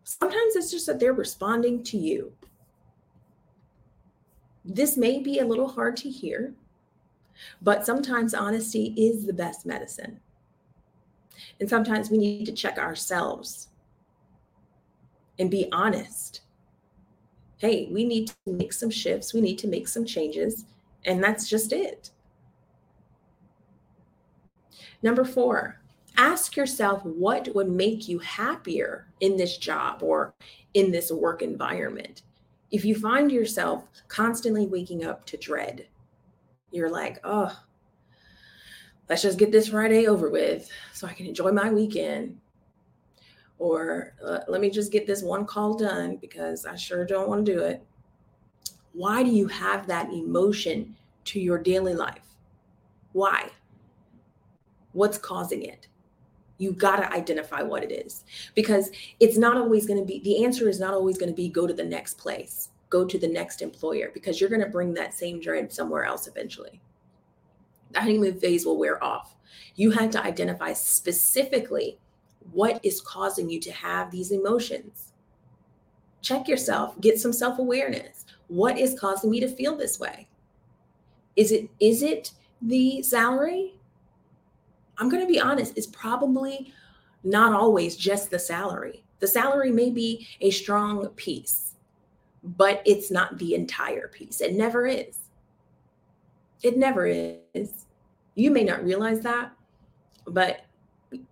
Sometimes 0.04 0.56
it's 0.56 0.70
just 0.70 0.86
that 0.86 1.00
they're 1.00 1.12
responding 1.12 1.82
to 1.84 1.98
you. 1.98 2.32
This 4.64 4.96
may 4.96 5.20
be 5.20 5.38
a 5.38 5.46
little 5.46 5.68
hard 5.68 5.96
to 5.98 6.10
hear, 6.10 6.54
But 7.62 7.86
sometimes 7.86 8.34
honesty 8.34 8.94
is 8.96 9.26
the 9.26 9.32
best 9.32 9.66
medicine. 9.66 10.20
And 11.60 11.68
sometimes 11.68 12.10
we 12.10 12.18
need 12.18 12.46
to 12.46 12.52
check 12.52 12.78
ourselves 12.78 13.68
and 15.38 15.50
be 15.50 15.68
honest. 15.72 16.40
Hey, 17.58 17.88
we 17.90 18.04
need 18.04 18.28
to 18.28 18.34
make 18.46 18.72
some 18.72 18.90
shifts, 18.90 19.32
we 19.32 19.40
need 19.40 19.58
to 19.58 19.68
make 19.68 19.88
some 19.88 20.04
changes, 20.04 20.64
and 21.04 21.22
that's 21.22 21.48
just 21.48 21.72
it. 21.72 22.10
Number 25.02 25.24
four, 25.24 25.80
ask 26.16 26.56
yourself 26.56 27.04
what 27.04 27.54
would 27.54 27.70
make 27.70 28.08
you 28.08 28.18
happier 28.18 29.06
in 29.20 29.36
this 29.36 29.56
job 29.56 30.02
or 30.02 30.34
in 30.74 30.90
this 30.90 31.10
work 31.10 31.42
environment. 31.42 32.22
If 32.70 32.84
you 32.84 32.94
find 32.94 33.30
yourself 33.30 33.84
constantly 34.08 34.66
waking 34.66 35.04
up 35.04 35.24
to 35.26 35.36
dread, 35.36 35.86
you're 36.70 36.90
like, 36.90 37.20
oh, 37.24 37.56
let's 39.08 39.22
just 39.22 39.38
get 39.38 39.52
this 39.52 39.68
Friday 39.68 40.06
over 40.06 40.28
with 40.28 40.68
so 40.92 41.06
I 41.06 41.12
can 41.12 41.26
enjoy 41.26 41.52
my 41.52 41.70
weekend. 41.70 42.38
Or 43.58 44.14
uh, 44.24 44.40
let 44.48 44.60
me 44.60 44.70
just 44.70 44.92
get 44.92 45.06
this 45.06 45.22
one 45.22 45.46
call 45.46 45.74
done 45.74 46.16
because 46.16 46.66
I 46.66 46.76
sure 46.76 47.04
don't 47.04 47.28
want 47.28 47.46
to 47.46 47.52
do 47.52 47.60
it. 47.60 47.82
Why 48.92 49.22
do 49.22 49.30
you 49.30 49.46
have 49.48 49.86
that 49.86 50.12
emotion 50.12 50.96
to 51.26 51.40
your 51.40 51.58
daily 51.58 51.94
life? 51.94 52.36
Why? 53.12 53.50
What's 54.92 55.18
causing 55.18 55.62
it? 55.62 55.88
You 56.58 56.72
got 56.72 56.96
to 56.96 57.12
identify 57.12 57.62
what 57.62 57.82
it 57.82 57.92
is 57.92 58.24
because 58.54 58.90
it's 59.20 59.36
not 59.36 59.56
always 59.56 59.86
going 59.86 60.00
to 60.00 60.06
be 60.06 60.20
the 60.20 60.44
answer 60.44 60.68
is 60.68 60.80
not 60.80 60.94
always 60.94 61.18
going 61.18 61.28
to 61.28 61.36
be 61.36 61.48
go 61.48 61.66
to 61.66 61.74
the 61.74 61.84
next 61.84 62.14
place, 62.18 62.70
go 62.88 63.04
to 63.04 63.18
the 63.18 63.28
next 63.28 63.60
employer 63.60 64.10
because 64.14 64.40
you're 64.40 64.48
going 64.50 64.62
to 64.62 64.68
bring 64.68 64.94
that 64.94 65.12
same 65.12 65.40
dread 65.40 65.70
somewhere 65.72 66.04
else 66.04 66.26
eventually. 66.26 66.80
The 67.92 68.00
honeymoon 68.00 68.40
phase 68.40 68.64
will 68.64 68.78
wear 68.78 69.02
off. 69.04 69.34
You 69.74 69.90
have 69.90 70.10
to 70.12 70.22
identify 70.22 70.72
specifically 70.72 71.98
what 72.52 72.80
is 72.84 73.00
causing 73.00 73.50
you 73.50 73.60
to 73.60 73.72
have 73.72 74.10
these 74.10 74.32
emotions. 74.32 75.12
Check 76.22 76.48
yourself, 76.48 77.00
get 77.00 77.20
some 77.20 77.32
self-awareness. 77.32 78.24
What 78.48 78.78
is 78.78 78.98
causing 78.98 79.30
me 79.30 79.40
to 79.40 79.48
feel 79.48 79.76
this 79.76 79.98
way? 80.00 80.28
Is 81.36 81.52
it 81.52 81.68
is 81.80 82.02
it 82.02 82.32
the 82.62 83.02
salary? 83.02 83.74
I'm 84.98 85.08
going 85.08 85.22
to 85.22 85.30
be 85.30 85.40
honest, 85.40 85.76
it's 85.76 85.86
probably 85.88 86.72
not 87.22 87.52
always 87.52 87.96
just 87.96 88.30
the 88.30 88.38
salary. 88.38 89.04
The 89.18 89.26
salary 89.26 89.70
may 89.70 89.90
be 89.90 90.26
a 90.40 90.50
strong 90.50 91.06
piece, 91.10 91.74
but 92.42 92.82
it's 92.86 93.10
not 93.10 93.38
the 93.38 93.54
entire 93.54 94.08
piece. 94.08 94.40
It 94.40 94.54
never 94.54 94.86
is. 94.86 95.18
It 96.62 96.76
never 96.76 97.06
is. 97.06 97.86
You 98.34 98.50
may 98.50 98.64
not 98.64 98.84
realize 98.84 99.20
that, 99.20 99.52
but 100.26 100.65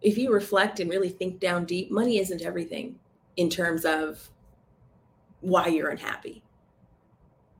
if 0.01 0.17
you 0.19 0.33
reflect 0.33 0.81
and 0.81 0.91
really 0.91 1.09
think 1.09 1.41
down 1.41 1.65
deep, 1.65 1.91
money 1.91 2.19
isn't 2.19 2.43
everything 2.43 2.99
in 3.37 3.51
terms 3.51 3.85
of 3.85 4.29
why 5.41 5.67
you're 5.67 5.91
unhappy. 5.91 6.43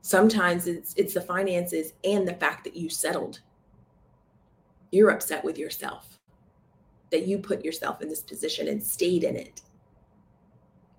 Sometimes 0.01 0.67
it's 0.67 0.93
it's 0.95 1.13
the 1.13 1.21
finances 1.21 1.93
and 2.03 2.27
the 2.27 2.33
fact 2.33 2.63
that 2.63 2.75
you 2.75 2.89
settled 2.89 3.41
you're 4.91 5.09
upset 5.09 5.43
with 5.43 5.57
yourself 5.57 6.19
that 7.11 7.27
you 7.27 7.37
put 7.37 7.63
yourself 7.63 8.01
in 8.01 8.09
this 8.09 8.21
position 8.21 8.67
and 8.67 8.81
stayed 8.81 9.23
in 9.23 9.35
it. 9.35 9.61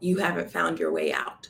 You 0.00 0.18
haven't 0.18 0.50
found 0.50 0.78
your 0.78 0.92
way 0.92 1.12
out 1.12 1.48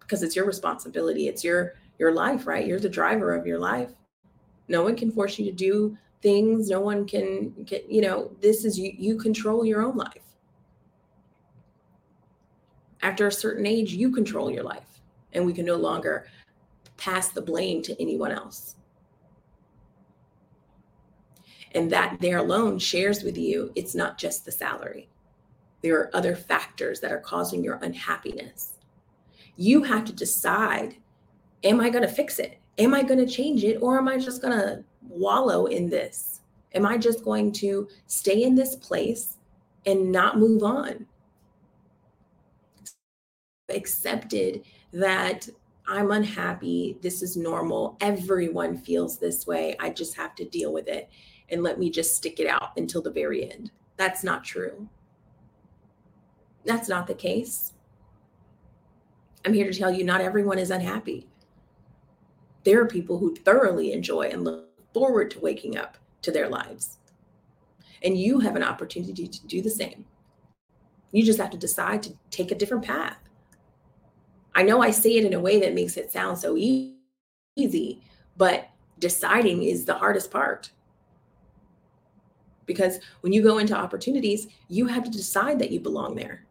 because 0.00 0.22
it's 0.22 0.36
your 0.36 0.46
responsibility. 0.46 1.28
It's 1.28 1.42
your 1.42 1.74
your 1.98 2.12
life, 2.12 2.46
right? 2.46 2.66
You're 2.66 2.80
the 2.80 2.88
driver 2.88 3.34
of 3.34 3.46
your 3.46 3.58
life. 3.58 3.90
No 4.68 4.82
one 4.82 4.96
can 4.96 5.10
force 5.10 5.38
you 5.38 5.44
to 5.46 5.52
do 5.52 5.96
things. 6.22 6.68
No 6.68 6.80
one 6.80 7.06
can 7.06 7.50
get, 7.64 7.90
you 7.90 8.02
know, 8.02 8.30
this 8.40 8.64
is 8.64 8.78
you 8.78 8.92
you 8.96 9.16
control 9.16 9.64
your 9.64 9.82
own 9.82 9.96
life. 9.96 10.22
After 13.02 13.26
a 13.26 13.32
certain 13.32 13.66
age, 13.66 13.92
you 13.92 14.10
control 14.10 14.50
your 14.50 14.62
life 14.62 15.00
and 15.32 15.46
we 15.46 15.52
can 15.52 15.64
no 15.64 15.76
longer 15.76 16.26
pass 16.96 17.28
the 17.28 17.40
blame 17.40 17.80
to 17.82 18.00
anyone 18.00 18.30
else 18.30 18.76
and 21.72 21.90
that 21.90 22.16
there 22.20 22.38
alone 22.38 22.78
shares 22.78 23.22
with 23.22 23.36
you 23.36 23.72
it's 23.74 23.94
not 23.94 24.18
just 24.18 24.44
the 24.44 24.52
salary. 24.52 25.08
There 25.82 25.98
are 25.98 26.14
other 26.14 26.36
factors 26.36 27.00
that 27.00 27.12
are 27.12 27.20
causing 27.20 27.64
your 27.64 27.78
unhappiness. 27.82 28.74
You 29.56 29.82
have 29.84 30.04
to 30.06 30.12
decide 30.12 30.96
am 31.64 31.80
I 31.80 31.90
going 31.90 32.06
to 32.06 32.12
fix 32.12 32.38
it? 32.38 32.58
Am 32.78 32.94
I 32.94 33.02
going 33.02 33.18
to 33.24 33.32
change 33.32 33.64
it? 33.64 33.78
Or 33.80 33.98
am 33.98 34.08
I 34.08 34.18
just 34.18 34.42
going 34.42 34.58
to 34.58 34.84
wallow 35.08 35.66
in 35.66 35.88
this? 35.88 36.40
Am 36.74 36.86
I 36.86 36.96
just 36.96 37.24
going 37.24 37.52
to 37.52 37.88
stay 38.06 38.42
in 38.42 38.54
this 38.54 38.76
place 38.76 39.38
and 39.86 40.12
not 40.12 40.38
move 40.38 40.62
on? 40.62 41.06
Accepted 43.68 44.62
that 44.92 45.48
I'm 45.86 46.12
unhappy. 46.12 46.96
This 47.02 47.22
is 47.22 47.36
normal. 47.36 47.96
Everyone 48.00 48.78
feels 48.78 49.18
this 49.18 49.46
way. 49.46 49.76
I 49.80 49.90
just 49.90 50.14
have 50.14 50.34
to 50.36 50.44
deal 50.44 50.72
with 50.72 50.88
it 50.88 51.10
and 51.50 51.62
let 51.62 51.78
me 51.78 51.90
just 51.90 52.14
stick 52.14 52.38
it 52.38 52.46
out 52.46 52.76
until 52.76 53.02
the 53.02 53.10
very 53.10 53.50
end. 53.50 53.72
That's 53.96 54.22
not 54.22 54.44
true. 54.44 54.88
That's 56.64 56.88
not 56.88 57.06
the 57.06 57.14
case. 57.14 57.72
I'm 59.44 59.52
here 59.52 59.70
to 59.70 59.76
tell 59.76 59.90
you 59.90 60.04
not 60.04 60.20
everyone 60.20 60.58
is 60.58 60.70
unhappy. 60.70 61.29
There 62.64 62.80
are 62.80 62.86
people 62.86 63.18
who 63.18 63.34
thoroughly 63.36 63.92
enjoy 63.92 64.22
and 64.22 64.44
look 64.44 64.68
forward 64.92 65.30
to 65.32 65.40
waking 65.40 65.76
up 65.76 65.96
to 66.22 66.30
their 66.30 66.48
lives. 66.48 66.98
And 68.02 68.18
you 68.18 68.40
have 68.40 68.56
an 68.56 68.62
opportunity 68.62 69.26
to 69.26 69.46
do 69.46 69.62
the 69.62 69.70
same. 69.70 70.04
You 71.12 71.24
just 71.24 71.38
have 71.38 71.50
to 71.50 71.56
decide 71.56 72.02
to 72.04 72.14
take 72.30 72.50
a 72.50 72.54
different 72.54 72.84
path. 72.84 73.18
I 74.54 74.62
know 74.62 74.82
I 74.82 74.90
say 74.90 75.16
it 75.16 75.24
in 75.24 75.34
a 75.34 75.40
way 75.40 75.60
that 75.60 75.74
makes 75.74 75.96
it 75.96 76.10
sound 76.10 76.38
so 76.38 76.56
easy, 76.56 78.02
but 78.36 78.68
deciding 78.98 79.62
is 79.62 79.84
the 79.84 79.94
hardest 79.94 80.30
part 80.30 80.70
because 82.70 83.00
when 83.22 83.32
you 83.32 83.42
go 83.42 83.58
into 83.58 83.76
opportunities, 83.76 84.46
you 84.68 84.86
have 84.86 85.02
to 85.02 85.10
decide 85.10 85.58
that 85.58 85.72
you 85.72 85.80
belong 85.80 86.14
there. 86.14 86.46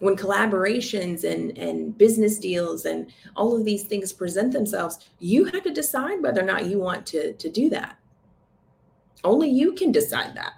When 0.00 0.16
collaborations 0.16 1.24
and, 1.24 1.56
and 1.56 1.96
business 1.96 2.38
deals 2.38 2.84
and 2.84 3.12
all 3.36 3.56
of 3.56 3.64
these 3.64 3.84
things 3.84 4.12
present 4.12 4.52
themselves, 4.52 4.98
you 5.18 5.44
have 5.44 5.62
to 5.62 5.72
decide 5.72 6.22
whether 6.22 6.40
or 6.40 6.46
not 6.46 6.66
you 6.66 6.78
want 6.78 7.06
to, 7.06 7.34
to 7.34 7.48
do 7.48 7.70
that. 7.70 7.96
Only 9.22 9.50
you 9.50 9.74
can 9.74 9.92
decide 9.92 10.34
that. 10.36 10.54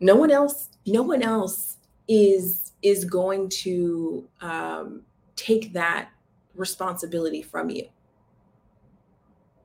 No 0.00 0.14
one 0.14 0.30
else, 0.30 0.68
no 0.86 1.02
one 1.02 1.22
else 1.22 1.76
is 2.08 2.72
is 2.82 3.04
going 3.04 3.48
to 3.48 4.28
um, 4.40 5.02
take 5.36 5.72
that 5.72 6.10
responsibility 6.54 7.40
from 7.42 7.70
you 7.70 7.86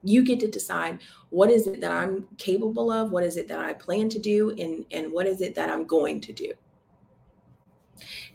you 0.03 0.23
get 0.23 0.39
to 0.39 0.47
decide 0.47 0.99
what 1.31 1.49
is 1.49 1.67
it 1.67 1.81
that 1.81 1.91
i'm 1.91 2.25
capable 2.37 2.91
of 2.91 3.11
what 3.11 3.23
is 3.23 3.35
it 3.35 3.47
that 3.47 3.59
i 3.59 3.73
plan 3.73 4.07
to 4.07 4.19
do 4.19 4.51
and 4.51 4.85
and 4.91 5.11
what 5.11 5.25
is 5.25 5.41
it 5.41 5.53
that 5.53 5.69
i'm 5.69 5.85
going 5.85 6.21
to 6.21 6.31
do 6.31 6.51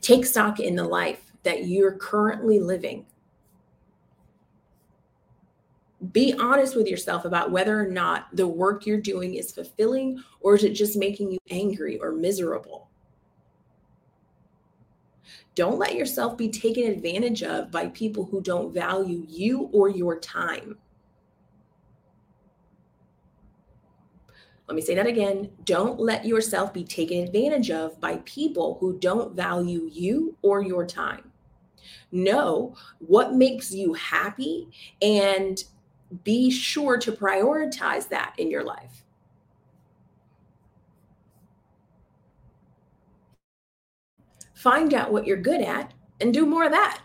take 0.01 0.27
stock 0.27 0.61
in 0.61 0.77
the 0.77 0.85
life 0.85 1.33
that 1.43 1.67
you're 1.67 1.93
currently 1.93 2.61
living. 2.61 3.07
Be 6.13 6.35
honest 6.39 6.75
with 6.75 6.89
yourself 6.89 7.25
about 7.25 7.53
whether 7.53 7.79
or 7.79 7.87
not 7.87 8.35
the 8.35 8.47
work 8.47 8.87
you're 8.87 9.01
doing 9.01 9.35
is 9.35 9.53
fulfilling 9.53 10.23
or 10.41 10.57
is 10.57 10.65
it 10.65 10.73
just 10.73 10.97
making 10.97 11.31
you 11.31 11.39
angry 11.51 11.99
or 12.01 12.13
miserable. 12.13 12.89
Don't 15.55 15.79
let 15.79 15.95
yourself 15.95 16.37
be 16.37 16.49
taken 16.49 16.91
advantage 16.91 17.43
of 17.43 17.71
by 17.71 17.89
people 17.89 18.25
who 18.25 18.41
don't 18.41 18.73
value 18.73 19.25
you 19.29 19.69
or 19.73 19.89
your 19.89 20.19
time 20.19 20.79
Let 24.73 24.77
me 24.77 24.81
say 24.81 24.95
that 24.95 25.07
again. 25.07 25.51
Don't 25.67 26.01
let 26.01 26.25
yourself 26.25 26.73
be 26.73 26.83
taken 26.83 27.23
advantage 27.23 27.71
of 27.71 28.01
by 28.01 28.23
people 28.25 28.79
who 28.81 28.99
don't 28.99 29.37
value 29.37 29.87
you 29.93 30.35
or 30.41 30.63
your 30.63 30.87
time. 30.87 31.31
Know 32.11 32.75
what 32.99 33.35
makes 33.35 33.71
you 33.71 33.93
happy 33.93 34.71
and 35.03 35.63
be 36.25 36.51
sure 36.51 36.97
to 36.97 37.13
prioritize 37.13 38.09
that 38.09 38.35
in 38.39 38.51
your 38.51 38.65
life. 38.65 39.05
Find 44.55 44.95
out 44.95 45.13
what 45.13 45.27
you're 45.27 45.37
good 45.37 45.61
at 45.61 45.93
and 46.19 46.33
do 46.33 46.47
more 46.47 46.65
of 46.65 46.73
that. 46.73 47.03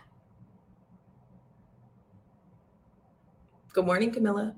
Good 3.74 3.84
morning, 3.84 4.10
Camilla 4.10 4.54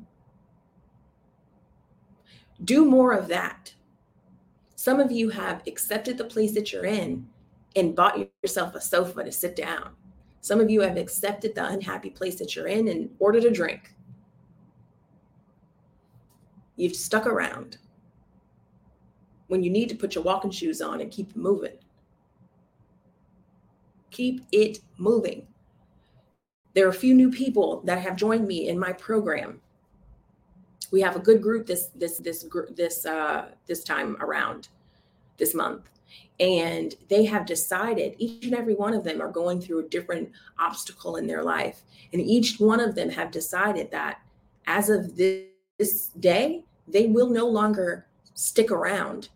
do 2.65 2.85
more 2.85 3.13
of 3.13 3.29
that. 3.29 3.73
Some 4.77 5.01
of 5.01 5.11
you 5.11 5.29
have 5.31 5.63
accepted 5.67 6.17
the 6.17 6.25
place 6.25 6.53
that 6.53 6.73
you're 6.73 6.87
in 6.87 7.27
and 7.77 7.95
bought 7.95 8.19
yourself 8.43 8.75
a 8.75 8.81
sofa 8.81 9.25
to 9.25 9.33
sit 9.33 9.57
down. 9.57 9.91
Some 10.41 10.61
of 10.61 10.71
you 10.71 10.81
have 10.81 10.97
accepted 10.97 11.55
the 11.55 11.67
unhappy 11.67 12.11
place 12.11 12.37
that 12.37 12.57
you're 12.57 12.67
in 12.67 12.89
and 12.89 13.11
ordered 13.19 13.45
a 13.45 13.51
drink. 13.51 13.95
You've 16.77 16.97
stuck 16.97 17.27
around 17.27 17.77
when 19.49 19.63
you 19.63 19.71
need 19.71 19.89
to 19.91 19.95
put 19.95 20.15
your 20.15 20.25
walking 20.25 20.51
shoes 20.51 20.81
on 20.81 21.01
and 21.01 21.11
keep 21.11 21.37
moving. 21.37 21.77
Keep 24.11 24.47
it 24.51 24.79
moving. 24.97 25.47
There 26.73 26.87
are 26.87 26.91
a 26.91 26.95
few 26.95 27.15
new 27.15 27.31
people 27.31 27.83
that 27.85 28.01
have 28.01 28.17
joined 28.17 28.47
me 28.47 28.69
in 28.69 28.79
my 28.79 28.93
program. 28.93 29.61
We 30.91 31.01
have 31.03 31.17
a 31.17 31.21
good 31.21 31.43
group 31.43 31.67
this 31.67 31.87
this 31.95 32.19
this 32.19 32.47
this 32.71 33.07
uh, 33.07 33.49
this 33.67 33.85
time 33.85 34.17
around 34.21 34.69
this 35.37 35.55
month, 35.55 35.89
and 36.39 36.95
they 37.09 37.25
have 37.25 37.47
decided 37.47 38.15
each 38.19 38.45
and 38.45 38.55
every 38.55 38.75
one 38.75 38.95
of 38.95 39.05
them 39.05 39.21
are 39.21 39.31
going 39.31 39.61
through 39.61 39.81
a 39.81 39.89
different 39.89 40.31
obstacle 40.59 41.17
in 41.17 41.27
their 41.27 41.43
life, 41.43 41.83
and 42.13 42.21
each 42.21 42.59
one 42.59 42.81
of 42.81 42.95
them 42.95 43.09
have 43.11 43.31
decided 43.31 43.91
that 43.91 44.21
as 44.67 44.91
of 44.91 45.17
this, 45.17 45.47
this 45.79 46.09
day 46.21 46.63
they 46.87 47.07
will 47.07 47.31
no 47.31 47.47
longer 47.47 48.07
stick 48.35 48.71
around 48.71 49.29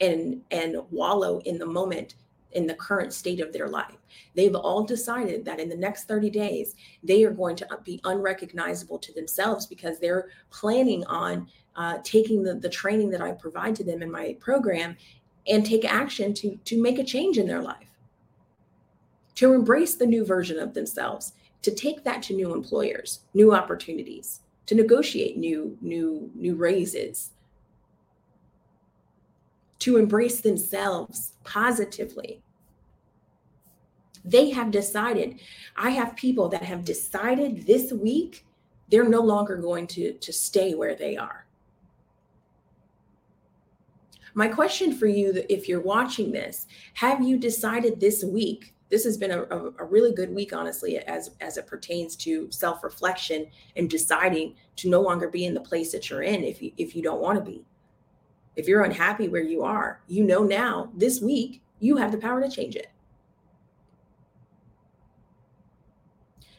and 0.00 0.42
and 0.50 0.76
wallow 0.90 1.38
in 1.40 1.58
the 1.58 1.66
moment 1.66 2.14
in 2.54 2.66
the 2.66 2.74
current 2.74 3.12
state 3.12 3.40
of 3.40 3.52
their 3.52 3.68
life. 3.68 3.96
They've 4.34 4.54
all 4.54 4.84
decided 4.84 5.44
that 5.44 5.60
in 5.60 5.68
the 5.68 5.76
next 5.76 6.04
30 6.04 6.30
days, 6.30 6.74
they 7.02 7.24
are 7.24 7.30
going 7.30 7.56
to 7.56 7.68
be 7.84 8.00
unrecognizable 8.04 8.98
to 9.00 9.12
themselves 9.12 9.66
because 9.66 9.98
they're 9.98 10.28
planning 10.50 11.04
on 11.06 11.48
uh, 11.76 11.98
taking 12.04 12.42
the, 12.42 12.54
the 12.54 12.68
training 12.68 13.10
that 13.10 13.20
I 13.20 13.32
provide 13.32 13.74
to 13.76 13.84
them 13.84 14.02
in 14.02 14.10
my 14.10 14.36
program 14.40 14.96
and 15.46 15.66
take 15.66 15.84
action 15.84 16.32
to, 16.34 16.56
to 16.64 16.80
make 16.80 16.98
a 16.98 17.04
change 17.04 17.36
in 17.36 17.46
their 17.46 17.62
life, 17.62 17.88
to 19.34 19.52
embrace 19.52 19.96
the 19.96 20.06
new 20.06 20.24
version 20.24 20.58
of 20.58 20.74
themselves, 20.74 21.32
to 21.62 21.74
take 21.74 22.04
that 22.04 22.22
to 22.22 22.34
new 22.34 22.54
employers, 22.54 23.20
new 23.34 23.54
opportunities, 23.54 24.40
to 24.66 24.74
negotiate 24.74 25.36
new, 25.36 25.76
new, 25.80 26.30
new 26.34 26.54
raises, 26.54 27.30
to 29.84 29.98
embrace 29.98 30.40
themselves 30.40 31.34
positively. 31.44 32.40
They 34.24 34.48
have 34.48 34.70
decided, 34.70 35.40
I 35.76 35.90
have 35.90 36.16
people 36.16 36.48
that 36.48 36.62
have 36.62 36.86
decided 36.86 37.66
this 37.66 37.92
week 37.92 38.46
they're 38.88 39.06
no 39.06 39.20
longer 39.20 39.58
going 39.58 39.86
to, 39.88 40.14
to 40.14 40.32
stay 40.32 40.74
where 40.74 40.94
they 40.94 41.18
are. 41.18 41.44
My 44.32 44.48
question 44.48 44.94
for 44.94 45.06
you, 45.06 45.44
if 45.50 45.68
you're 45.68 45.82
watching 45.82 46.32
this, 46.32 46.66
have 46.94 47.20
you 47.20 47.36
decided 47.36 48.00
this 48.00 48.24
week? 48.24 48.74
This 48.88 49.04
has 49.04 49.18
been 49.18 49.32
a, 49.32 49.42
a, 49.42 49.70
a 49.80 49.84
really 49.84 50.14
good 50.14 50.34
week, 50.34 50.54
honestly, 50.54 50.96
as, 50.96 51.32
as 51.42 51.58
it 51.58 51.66
pertains 51.66 52.16
to 52.16 52.50
self 52.50 52.82
reflection 52.82 53.48
and 53.76 53.90
deciding 53.90 54.54
to 54.76 54.88
no 54.88 55.02
longer 55.02 55.28
be 55.28 55.44
in 55.44 55.52
the 55.52 55.60
place 55.60 55.92
that 55.92 56.08
you're 56.08 56.22
in 56.22 56.42
if 56.42 56.62
you, 56.62 56.72
if 56.78 56.96
you 56.96 57.02
don't 57.02 57.20
want 57.20 57.38
to 57.38 57.44
be. 57.44 57.66
If 58.56 58.68
you're 58.68 58.84
unhappy 58.84 59.28
where 59.28 59.42
you 59.42 59.62
are, 59.62 60.00
you 60.06 60.24
know 60.24 60.44
now 60.44 60.90
this 60.94 61.20
week 61.20 61.62
you 61.80 61.96
have 61.96 62.12
the 62.12 62.18
power 62.18 62.40
to 62.40 62.48
change 62.48 62.76
it. 62.76 62.88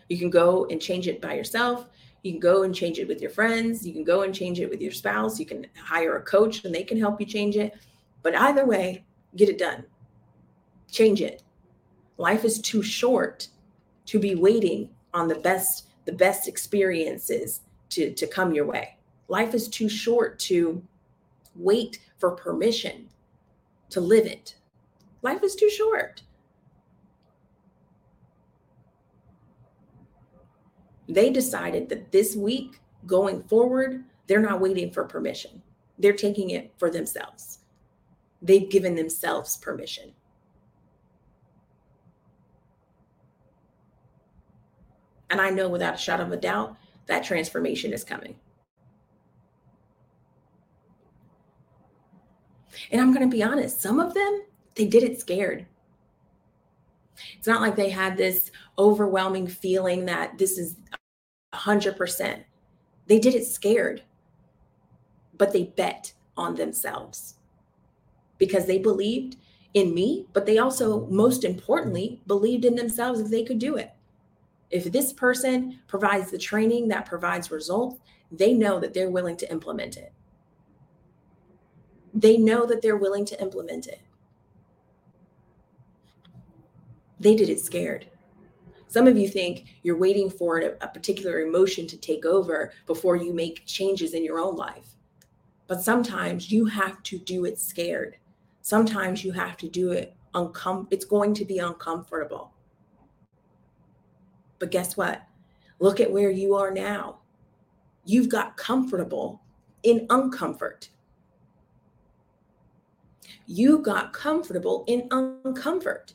You 0.10 0.18
can 0.18 0.30
go 0.30 0.66
and 0.66 0.82
change 0.82 1.08
it 1.08 1.22
by 1.22 1.34
yourself. 1.34 1.88
You 2.22 2.32
can 2.32 2.40
go 2.40 2.64
and 2.64 2.74
change 2.76 3.00
it 3.00 3.08
with 3.08 3.22
your 3.22 3.32
friends. 3.32 3.86
You 3.86 3.94
can 3.94 4.04
go 4.04 4.24
and 4.24 4.34
change 4.34 4.60
it 4.60 4.70
with 4.70 4.82
your 4.82 4.92
spouse. 4.92 5.40
You 5.40 5.46
can 5.46 5.68
hire 5.78 6.18
a 6.18 6.22
coach 6.22 6.64
and 6.66 6.74
they 6.74 6.84
can 6.84 7.00
help 7.00 7.20
you 7.20 7.26
change 7.26 7.56
it. 7.56 7.76
But 8.24 8.36
either 8.36 8.66
way, 8.66 9.06
get 9.36 9.50
it 9.50 9.58
done. 9.58 9.86
Change 10.92 11.22
it. 11.22 11.44
Life 12.18 12.44
is 12.44 12.60
too 12.60 12.82
short 12.82 13.48
to 14.06 14.20
be 14.20 14.36
waiting 14.36 14.90
on 15.14 15.28
the 15.28 15.36
best 15.36 15.88
the 16.06 16.14
best 16.14 16.48
experiences 16.48 17.62
to 17.90 18.14
to 18.14 18.28
come 18.28 18.54
your 18.54 18.66
way. 18.66 18.98
Life 19.28 19.54
is 19.54 19.68
too 19.68 19.90
short 19.90 20.38
to 20.40 20.84
wait 21.56 22.00
for 22.18 22.32
permission 22.32 23.10
to 23.90 24.02
live 24.02 24.26
it. 24.26 24.56
Life 25.22 25.44
is 25.44 25.56
too 25.56 25.70
short. 25.70 26.22
They 31.08 31.30
decided 31.30 31.90
that 31.90 32.12
this 32.12 32.36
week 32.36 32.80
going 33.06 33.44
forward, 33.44 34.04
they're 34.28 34.40
not 34.40 34.60
waiting 34.60 34.92
for 34.92 35.06
permission. 35.06 35.62
They're 36.00 36.14
taking 36.14 36.50
it 36.50 36.74
for 36.78 36.90
themselves. 36.90 37.60
They've 38.42 38.70
given 38.70 38.96
themselves 38.96 39.58
permission. 39.58 40.14
And 45.30 45.42
I 45.42 45.50
know 45.50 45.70
without 45.70 45.96
a 45.96 45.98
shadow 45.98 46.24
of 46.24 46.32
a 46.32 46.38
doubt 46.38 46.76
that 47.08 47.24
transformation 47.24 47.94
is 47.94 48.04
coming. 48.04 48.36
And 52.92 53.02
I'm 53.02 53.14
going 53.14 53.30
to 53.30 53.36
be 53.36 53.44
honest, 53.44 53.82
some 53.82 54.00
of 54.00 54.14
them, 54.14 54.44
they 54.76 54.86
did 54.86 55.04
it 55.04 55.20
scared. 55.20 55.66
It's 57.38 57.48
not 57.48 57.62
like 57.62 57.76
they 57.76 57.90
had 57.90 58.18
this 58.18 58.52
overwhelming 58.78 59.48
feeling 59.48 60.06
that 60.06 60.38
this 60.38 60.58
is 60.58 60.76
100%. 61.54 62.44
They 63.08 63.20
did 63.20 63.36
it 63.36 63.46
scared, 63.46 64.04
but 65.38 65.54
they 65.54 65.64
bet 65.64 66.14
on 66.36 66.56
themselves 66.56 67.36
because 68.38 68.66
they 68.66 68.78
believed 68.78 69.38
in 69.74 69.94
me, 69.94 70.26
but 70.34 70.46
they 70.46 70.58
also, 70.58 71.06
most 71.08 71.44
importantly, 71.44 72.22
believed 72.28 72.66
in 72.66 72.76
themselves 72.76 73.20
if 73.20 73.30
they 73.30 73.44
could 73.44 73.60
do 73.60 73.76
it. 73.76 73.92
If 74.72 74.92
this 74.92 75.14
person 75.14 75.80
provides 75.88 76.32
the 76.32 76.38
training 76.38 76.88
that 76.90 77.06
provides 77.06 77.52
results, 77.52 78.00
they 78.32 78.54
know 78.54 78.80
that 78.80 78.94
they're 78.94 79.12
willing 79.12 79.38
to 79.38 79.52
implement 79.52 79.98
it 79.98 80.12
they 82.16 82.38
know 82.38 82.66
that 82.66 82.82
they're 82.82 82.96
willing 82.96 83.26
to 83.26 83.42
implement 83.42 83.88
it. 83.88 84.00
They 87.20 87.36
did 87.36 87.50
it 87.50 87.60
scared. 87.60 88.08
Some 88.88 89.08
of 89.08 89.18
you 89.18 89.28
think 89.28 89.66
you're 89.84 89.98
waiting 89.98 90.30
for 90.30 90.60
a, 90.60 90.88
particular 90.88 91.42
emotion 91.42 91.86
to 91.88 91.98
take 91.98 92.26
over 92.26 92.72
before 92.86 93.18
you 93.18 93.34
make 93.34 93.66
changes 93.66 94.14
in 94.14 94.24
your 94.24 94.40
own 94.40 94.56
life. 94.56 94.96
But 95.68 95.82
sometimes 95.82 96.50
you 96.50 96.66
have 96.66 97.04
to 97.04 97.18
do 97.18 97.44
it 97.44 97.60
scared. 97.60 98.16
Sometimes 98.62 99.26
you 99.26 99.34
have 99.34 99.58
to 99.58 99.68
do 99.68 99.92
it 99.92 100.16
uncom 100.34 100.88
it's 100.92 101.06
going 101.06 101.34
to 101.34 101.46
be 101.46 101.58
uncomfortable. 101.60 102.54
But 104.60 104.72
guess 104.72 104.96
what? 104.96 105.24
Look 105.80 106.00
at 106.00 106.12
where 106.12 106.30
you 106.30 106.56
are 106.56 106.72
now. 106.72 107.20
You've 108.06 108.30
got 108.30 108.56
comfortable 108.56 109.42
in 109.84 110.08
uncomfort 110.08 110.90
you 113.46 113.80
got 113.80 114.14
comfortable 114.14 114.84
in 114.88 115.08
uncomfort. 115.10 116.14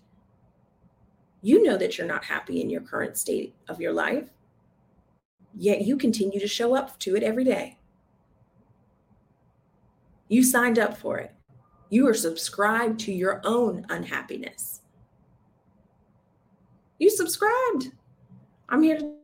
You 1.42 1.62
know 1.62 1.76
that 1.76 1.96
you're 1.96 2.06
not 2.06 2.24
happy 2.24 2.60
in 2.60 2.68
your 2.68 2.82
current 2.82 3.16
state 3.16 3.54
of 3.68 3.80
your 3.80 3.92
life, 3.92 4.24
yet 5.54 5.82
you 5.82 5.96
continue 5.96 6.40
to 6.40 6.48
show 6.48 6.74
up 6.74 6.98
to 7.00 7.16
it 7.16 7.22
every 7.22 7.44
day. 7.44 7.78
You 10.28 10.42
signed 10.42 10.78
up 10.78 10.96
for 10.96 11.18
it. 11.18 11.34
You 11.88 12.06
are 12.08 12.14
subscribed 12.14 13.00
to 13.00 13.12
your 13.12 13.40
own 13.44 13.84
unhappiness. 13.88 14.82
You 16.98 17.10
subscribed. 17.10 17.92
I'm 18.68 18.82
here 18.82 18.98
to 18.98 19.14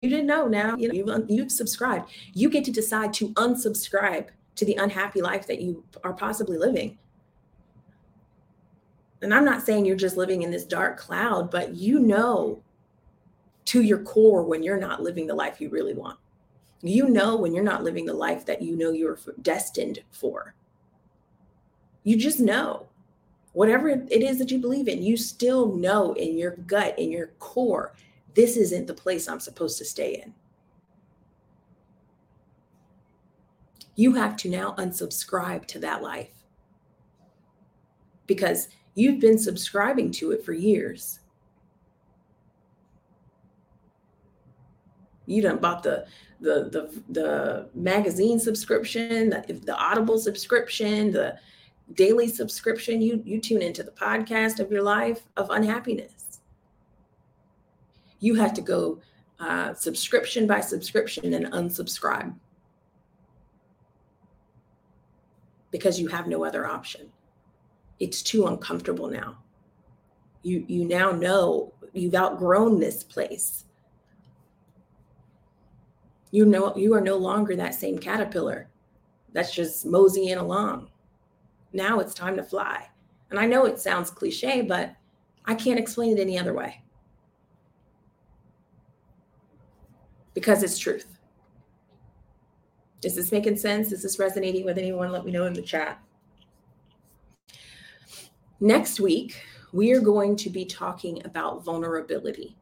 you 0.00 0.10
didn't 0.10 0.26
know 0.26 0.46
now 0.46 0.76
you 0.76 0.86
know 0.86 0.94
you've, 0.94 1.28
you've 1.28 1.50
subscribed 1.50 2.08
you 2.32 2.48
get 2.48 2.64
to 2.64 2.70
decide 2.70 3.12
to 3.12 3.30
unsubscribe 3.30 4.28
to 4.58 4.64
the 4.64 4.74
unhappy 4.74 5.22
life 5.22 5.46
that 5.46 5.60
you 5.60 5.84
are 6.02 6.12
possibly 6.12 6.58
living. 6.58 6.98
And 9.22 9.32
I'm 9.32 9.44
not 9.44 9.62
saying 9.62 9.86
you're 9.86 9.94
just 9.94 10.16
living 10.16 10.42
in 10.42 10.50
this 10.50 10.64
dark 10.64 10.98
cloud, 10.98 11.48
but 11.48 11.76
you 11.76 12.00
know 12.00 12.60
to 13.66 13.82
your 13.82 14.02
core 14.02 14.42
when 14.42 14.64
you're 14.64 14.80
not 14.80 15.00
living 15.00 15.28
the 15.28 15.34
life 15.34 15.60
you 15.60 15.70
really 15.70 15.94
want. 15.94 16.18
You 16.82 17.08
know 17.08 17.36
when 17.36 17.54
you're 17.54 17.62
not 17.62 17.84
living 17.84 18.04
the 18.04 18.14
life 18.14 18.44
that 18.46 18.60
you 18.60 18.76
know 18.76 18.90
you're 18.90 19.18
destined 19.42 20.00
for. 20.10 20.54
You 22.02 22.16
just 22.16 22.40
know. 22.40 22.88
Whatever 23.52 23.88
it 23.88 24.10
is 24.10 24.38
that 24.38 24.50
you 24.50 24.58
believe 24.58 24.88
in, 24.88 25.02
you 25.02 25.16
still 25.16 25.72
know 25.74 26.14
in 26.14 26.36
your 26.36 26.56
gut, 26.66 26.98
in 26.98 27.12
your 27.12 27.28
core, 27.38 27.94
this 28.34 28.56
isn't 28.56 28.88
the 28.88 28.94
place 28.94 29.28
I'm 29.28 29.40
supposed 29.40 29.78
to 29.78 29.84
stay 29.84 30.20
in. 30.24 30.34
You 33.98 34.12
have 34.12 34.36
to 34.36 34.48
now 34.48 34.76
unsubscribe 34.78 35.66
to 35.66 35.80
that 35.80 36.00
life 36.00 36.30
because 38.28 38.68
you've 38.94 39.18
been 39.18 39.36
subscribing 39.36 40.12
to 40.12 40.30
it 40.30 40.44
for 40.44 40.52
years. 40.52 41.18
You 45.26 45.42
done 45.42 45.58
bought 45.58 45.82
the 45.82 46.06
the 46.40 46.68
the 46.70 47.02
the 47.08 47.68
magazine 47.74 48.38
subscription, 48.38 49.30
the, 49.30 49.60
the 49.64 49.76
Audible 49.76 50.18
subscription, 50.18 51.10
the 51.10 51.36
daily 51.94 52.28
subscription, 52.28 53.02
you 53.02 53.20
you 53.24 53.40
tune 53.40 53.62
into 53.62 53.82
the 53.82 53.90
podcast 53.90 54.60
of 54.60 54.70
your 54.70 54.82
life 54.82 55.22
of 55.36 55.50
unhappiness. 55.50 56.38
You 58.20 58.36
have 58.36 58.54
to 58.54 58.60
go 58.60 59.00
uh, 59.40 59.74
subscription 59.74 60.46
by 60.46 60.60
subscription 60.60 61.34
and 61.34 61.46
unsubscribe 61.46 62.32
because 65.70 66.00
you 66.00 66.08
have 66.08 66.26
no 66.26 66.44
other 66.44 66.66
option. 66.66 67.10
It's 67.98 68.22
too 68.22 68.46
uncomfortable 68.46 69.08
now. 69.08 69.38
You 70.42 70.64
you 70.68 70.84
now 70.84 71.10
know 71.10 71.72
you've 71.92 72.14
outgrown 72.14 72.78
this 72.78 73.02
place. 73.02 73.64
You 76.30 76.44
know 76.44 76.76
you 76.76 76.94
are 76.94 77.00
no 77.00 77.16
longer 77.16 77.56
that 77.56 77.74
same 77.74 77.98
caterpillar 77.98 78.68
that's 79.32 79.54
just 79.54 79.86
moseying 79.86 80.38
along. 80.38 80.88
Now 81.72 82.00
it's 82.00 82.14
time 82.14 82.36
to 82.36 82.42
fly. 82.42 82.88
And 83.30 83.38
I 83.38 83.46
know 83.46 83.66
it 83.66 83.78
sounds 83.78 84.10
cliche, 84.10 84.62
but 84.62 84.94
I 85.44 85.54
can't 85.54 85.78
explain 85.78 86.16
it 86.16 86.20
any 86.20 86.38
other 86.38 86.54
way. 86.54 86.82
Because 90.34 90.62
it's 90.62 90.78
truth. 90.78 91.17
Is 93.02 93.14
this 93.14 93.30
making 93.30 93.56
sense? 93.56 93.92
Is 93.92 94.02
this 94.02 94.18
resonating 94.18 94.64
with 94.64 94.78
anyone? 94.78 95.12
Let 95.12 95.24
me 95.24 95.30
know 95.30 95.46
in 95.46 95.52
the 95.52 95.62
chat. 95.62 96.00
Next 98.60 98.98
week, 98.98 99.40
we 99.72 99.92
are 99.92 100.00
going 100.00 100.34
to 100.36 100.50
be 100.50 100.64
talking 100.64 101.24
about 101.24 101.64
vulnerability. 101.64 102.56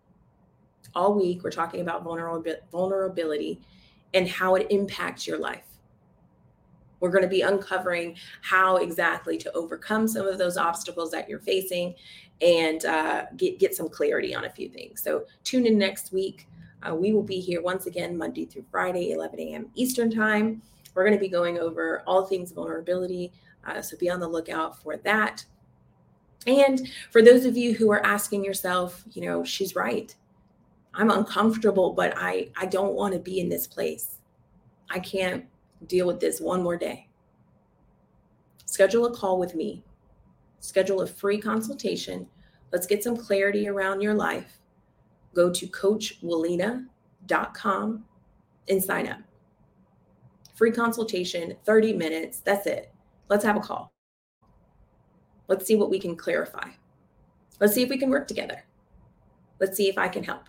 All 0.94 1.14
week, 1.14 1.42
we're 1.42 1.51
talking 1.51 1.81
about 1.81 2.05
vulnerability 2.05 3.61
and 4.12 4.29
how 4.29 4.57
it 4.57 4.66
impacts 4.70 5.27
your 5.27 5.38
life. 5.38 5.64
We're 7.01 7.11
going 7.11 7.22
to 7.22 7.29
be 7.29 7.42
uncovering 7.42 8.16
how 8.42 8.77
exactly 8.77 9.37
to 9.38 9.53
overcome 9.53 10.09
some 10.09 10.27
of 10.27 10.38
those 10.38 10.57
obstacles 10.57 11.11
that 11.12 11.29
you're 11.29 11.38
facing 11.38 11.94
and 12.40 12.85
uh, 12.85 13.27
get, 13.37 13.59
get 13.59 13.75
some 13.75 13.88
clarity 13.88 14.35
on 14.35 14.44
a 14.44 14.51
few 14.51 14.68
things. 14.68 15.03
So, 15.03 15.25
tune 15.44 15.66
in 15.66 15.79
next 15.79 16.12
week. 16.12 16.46
Uh, 16.87 16.94
we 16.94 17.12
will 17.12 17.22
be 17.22 17.40
here 17.40 17.62
once 17.62 17.87
again 17.87 18.16
Monday 18.16 18.44
through 18.44 18.64
Friday, 18.70 19.12
11 19.12 19.40
a.m. 19.40 19.70
Eastern 19.75 20.11
Time. 20.11 20.62
We're 20.94 21.05
going 21.05 21.16
to 21.16 21.20
be 21.20 21.29
going 21.29 21.59
over 21.59 22.03
all 22.07 22.25
things 22.25 22.53
vulnerability. 22.53 23.33
Uh, 23.66 23.83
so, 23.83 23.96
be 23.96 24.09
on 24.09 24.20
the 24.20 24.29
lookout 24.29 24.81
for 24.81 24.96
that. 24.99 25.44
And 26.46 26.88
for 27.11 27.22
those 27.22 27.44
of 27.44 27.57
you 27.57 27.75
who 27.75 27.90
are 27.90 28.05
asking 28.07 28.44
yourself, 28.44 29.03
you 29.12 29.22
know, 29.22 29.42
she's 29.42 29.75
right. 29.75 30.14
I'm 30.94 31.11
uncomfortable, 31.11 31.92
but 31.92 32.14
I 32.16 32.49
I 32.57 32.66
don't 32.66 32.94
want 32.94 33.12
to 33.14 33.20
be 33.20 33.40
in 33.40 33.49
this 33.49 33.66
place. 33.66 34.18
I 34.88 35.01
can't 35.01 35.44
deal 35.88 36.07
with 36.07 36.20
this 36.20 36.40
one 36.40 36.62
more 36.62 36.77
day. 36.77 37.09
Schedule 38.64 39.07
a 39.07 39.14
call 39.14 39.38
with 39.38 39.55
me. 39.55 39.83
Schedule 40.61 41.03
a 41.03 41.07
free 41.07 41.38
consultation. 41.38 42.27
Let's 42.72 42.87
get 42.87 43.03
some 43.03 43.16
clarity 43.16 43.68
around 43.68 44.01
your 44.01 44.14
life. 44.14 44.61
Go 45.37 45.51
to 45.51 45.66
coachwillena.com 45.66 48.05
and 48.68 48.83
sign 48.83 49.07
up. 49.07 49.18
Free 50.55 50.72
consultation, 50.72 51.55
30 51.66 51.92
minutes. 51.92 52.40
That's 52.40 52.66
it. 52.66 52.90
Let's 53.29 53.44
have 53.44 53.57
a 53.57 53.61
call. 53.61 53.92
Let's 55.46 55.66
see 55.66 55.77
what 55.77 55.90
we 55.90 55.99
can 55.99 56.16
clarify. 56.16 56.70
Let's 57.61 57.75
see 57.75 57.83
if 57.83 57.90
we 57.90 57.99
can 57.99 58.09
work 58.09 58.27
together. 58.27 58.64
Let's 59.61 59.77
see 59.77 59.90
if 59.90 59.99
I 59.99 60.09
can 60.09 60.25
help. 60.25 60.44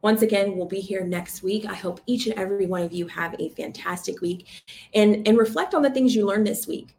Once 0.00 0.22
again, 0.22 0.56
we'll 0.56 0.68
be 0.68 0.80
here 0.80 1.04
next 1.04 1.42
week. 1.42 1.66
I 1.66 1.74
hope 1.74 2.00
each 2.06 2.28
and 2.28 2.38
every 2.38 2.66
one 2.66 2.82
of 2.82 2.92
you 2.92 3.08
have 3.08 3.34
a 3.40 3.48
fantastic 3.50 4.20
week 4.20 4.46
and, 4.94 5.26
and 5.26 5.36
reflect 5.36 5.74
on 5.74 5.82
the 5.82 5.90
things 5.90 6.14
you 6.14 6.26
learned 6.26 6.46
this 6.46 6.68
week. 6.68 6.94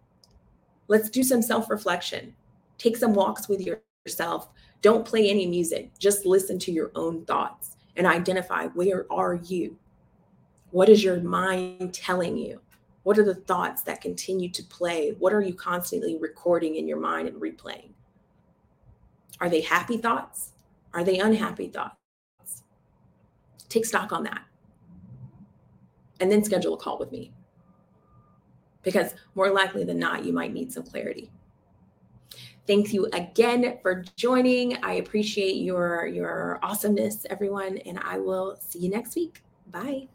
Let's 0.89 1.09
do 1.09 1.23
some 1.23 1.41
self 1.41 1.69
reflection. 1.69 2.35
Take 2.77 2.97
some 2.97 3.13
walks 3.13 3.47
with 3.47 3.61
yourself. 3.61 4.49
Don't 4.81 5.05
play 5.05 5.29
any 5.29 5.45
music. 5.45 5.91
Just 5.99 6.25
listen 6.25 6.57
to 6.59 6.71
your 6.71 6.91
own 6.95 7.25
thoughts 7.25 7.75
and 7.95 8.07
identify 8.07 8.67
where 8.67 9.05
are 9.11 9.35
you? 9.35 9.77
What 10.71 10.89
is 10.89 11.03
your 11.03 11.19
mind 11.19 11.93
telling 11.93 12.37
you? 12.37 12.61
What 13.03 13.17
are 13.17 13.23
the 13.23 13.35
thoughts 13.35 13.81
that 13.83 14.01
continue 14.01 14.49
to 14.49 14.63
play? 14.63 15.15
What 15.19 15.33
are 15.33 15.41
you 15.41 15.53
constantly 15.53 16.17
recording 16.17 16.75
in 16.75 16.87
your 16.87 16.99
mind 16.99 17.27
and 17.27 17.41
replaying? 17.41 17.91
Are 19.39 19.49
they 19.49 19.61
happy 19.61 19.97
thoughts? 19.97 20.51
Are 20.93 21.03
they 21.03 21.19
unhappy 21.19 21.67
thoughts? 21.67 21.95
Take 23.69 23.85
stock 23.85 24.11
on 24.11 24.23
that. 24.23 24.41
And 26.19 26.31
then 26.31 26.43
schedule 26.43 26.75
a 26.75 26.77
call 26.77 26.99
with 26.99 27.11
me. 27.11 27.33
Because 28.83 29.15
more 29.35 29.49
likely 29.49 29.83
than 29.83 29.97
not, 29.97 30.25
you 30.25 30.33
might 30.33 30.53
need 30.53 30.71
some 30.71 30.83
clarity. 30.83 31.31
Thank 32.67 32.93
you 32.93 33.07
again 33.11 33.79
for 33.81 34.03
joining. 34.15 34.83
I 34.83 34.93
appreciate 34.93 35.55
your 35.55 36.05
your 36.05 36.59
awesomeness, 36.61 37.25
everyone, 37.29 37.79
and 37.79 37.99
I 38.03 38.19
will 38.19 38.57
see 38.61 38.79
you 38.79 38.89
next 38.89 39.15
week. 39.15 39.43
Bye. 39.67 40.07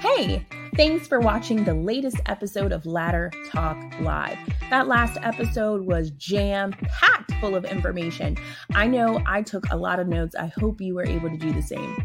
Hey, 0.00 0.46
thanks 0.76 1.06
for 1.06 1.20
watching 1.20 1.64
the 1.64 1.74
latest 1.74 2.20
episode 2.26 2.70
of 2.72 2.84
Ladder 2.84 3.30
Talk 3.50 3.76
Live. 4.00 4.38
That 4.70 4.88
last 4.88 5.18
episode 5.22 5.82
was 5.82 6.10
jam 6.12 6.72
packed 6.72 7.25
full 7.40 7.54
of 7.54 7.64
information. 7.64 8.36
I 8.74 8.86
know 8.86 9.22
I 9.26 9.42
took 9.42 9.64
a 9.70 9.76
lot 9.76 9.98
of 9.98 10.08
notes. 10.08 10.34
I 10.34 10.46
hope 10.58 10.80
you 10.80 10.94
were 10.94 11.06
able 11.06 11.30
to 11.30 11.36
do 11.36 11.52
the 11.52 11.62
same. 11.62 11.96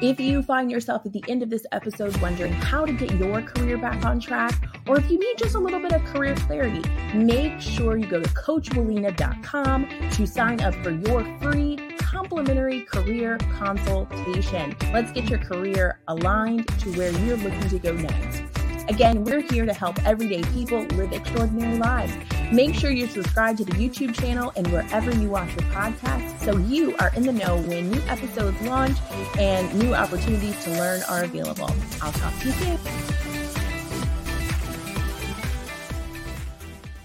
If 0.00 0.18
you 0.18 0.42
find 0.42 0.70
yourself 0.70 1.06
at 1.06 1.12
the 1.12 1.24
end 1.28 1.42
of 1.42 1.50
this 1.50 1.64
episode 1.72 2.16
wondering 2.20 2.52
how 2.52 2.84
to 2.84 2.92
get 2.92 3.12
your 3.12 3.42
career 3.42 3.78
back 3.78 4.04
on 4.04 4.20
track, 4.20 4.54
or 4.86 4.98
if 4.98 5.10
you 5.10 5.18
need 5.18 5.38
just 5.38 5.54
a 5.54 5.58
little 5.58 5.80
bit 5.80 5.92
of 5.92 6.04
career 6.04 6.34
clarity, 6.34 6.82
make 7.14 7.60
sure 7.60 7.96
you 7.96 8.06
go 8.06 8.20
to 8.20 8.28
coachwillena.com 8.30 9.88
to 10.10 10.26
sign 10.26 10.60
up 10.60 10.74
for 10.76 10.90
your 10.90 11.24
free 11.40 11.78
complimentary 11.98 12.82
career 12.82 13.38
consultation. 13.58 14.76
Let's 14.92 15.12
get 15.12 15.30
your 15.30 15.38
career 15.38 16.00
aligned 16.08 16.66
to 16.80 16.92
where 16.92 17.10
you're 17.10 17.36
looking 17.36 17.68
to 17.68 17.78
go 17.78 17.92
next. 17.92 18.42
Again, 18.88 19.24
we're 19.24 19.40
here 19.40 19.64
to 19.64 19.72
help 19.72 20.04
everyday 20.04 20.42
people 20.52 20.82
live 20.96 21.12
extraordinary 21.12 21.78
lives. 21.78 22.12
Make 22.52 22.74
sure 22.74 22.90
you're 22.90 23.08
subscribed 23.08 23.58
to 23.58 23.64
the 23.64 23.72
YouTube 23.72 24.14
channel 24.14 24.52
and 24.56 24.70
wherever 24.70 25.10
you 25.10 25.30
watch 25.30 25.48
your 25.52 25.70
podcast 25.70 26.38
so 26.40 26.58
you 26.58 26.94
are 26.98 27.10
in 27.16 27.22
the 27.22 27.32
know 27.32 27.56
when 27.62 27.90
new 27.90 28.00
episodes 28.08 28.60
launch 28.62 28.98
and 29.38 29.74
new 29.74 29.94
opportunities 29.94 30.62
to 30.64 30.70
learn 30.72 31.02
are 31.08 31.24
available. 31.24 31.70
I'll 32.02 32.12
talk 32.12 32.38
to 32.40 32.46
you 32.48 32.52
soon. 32.52 33.21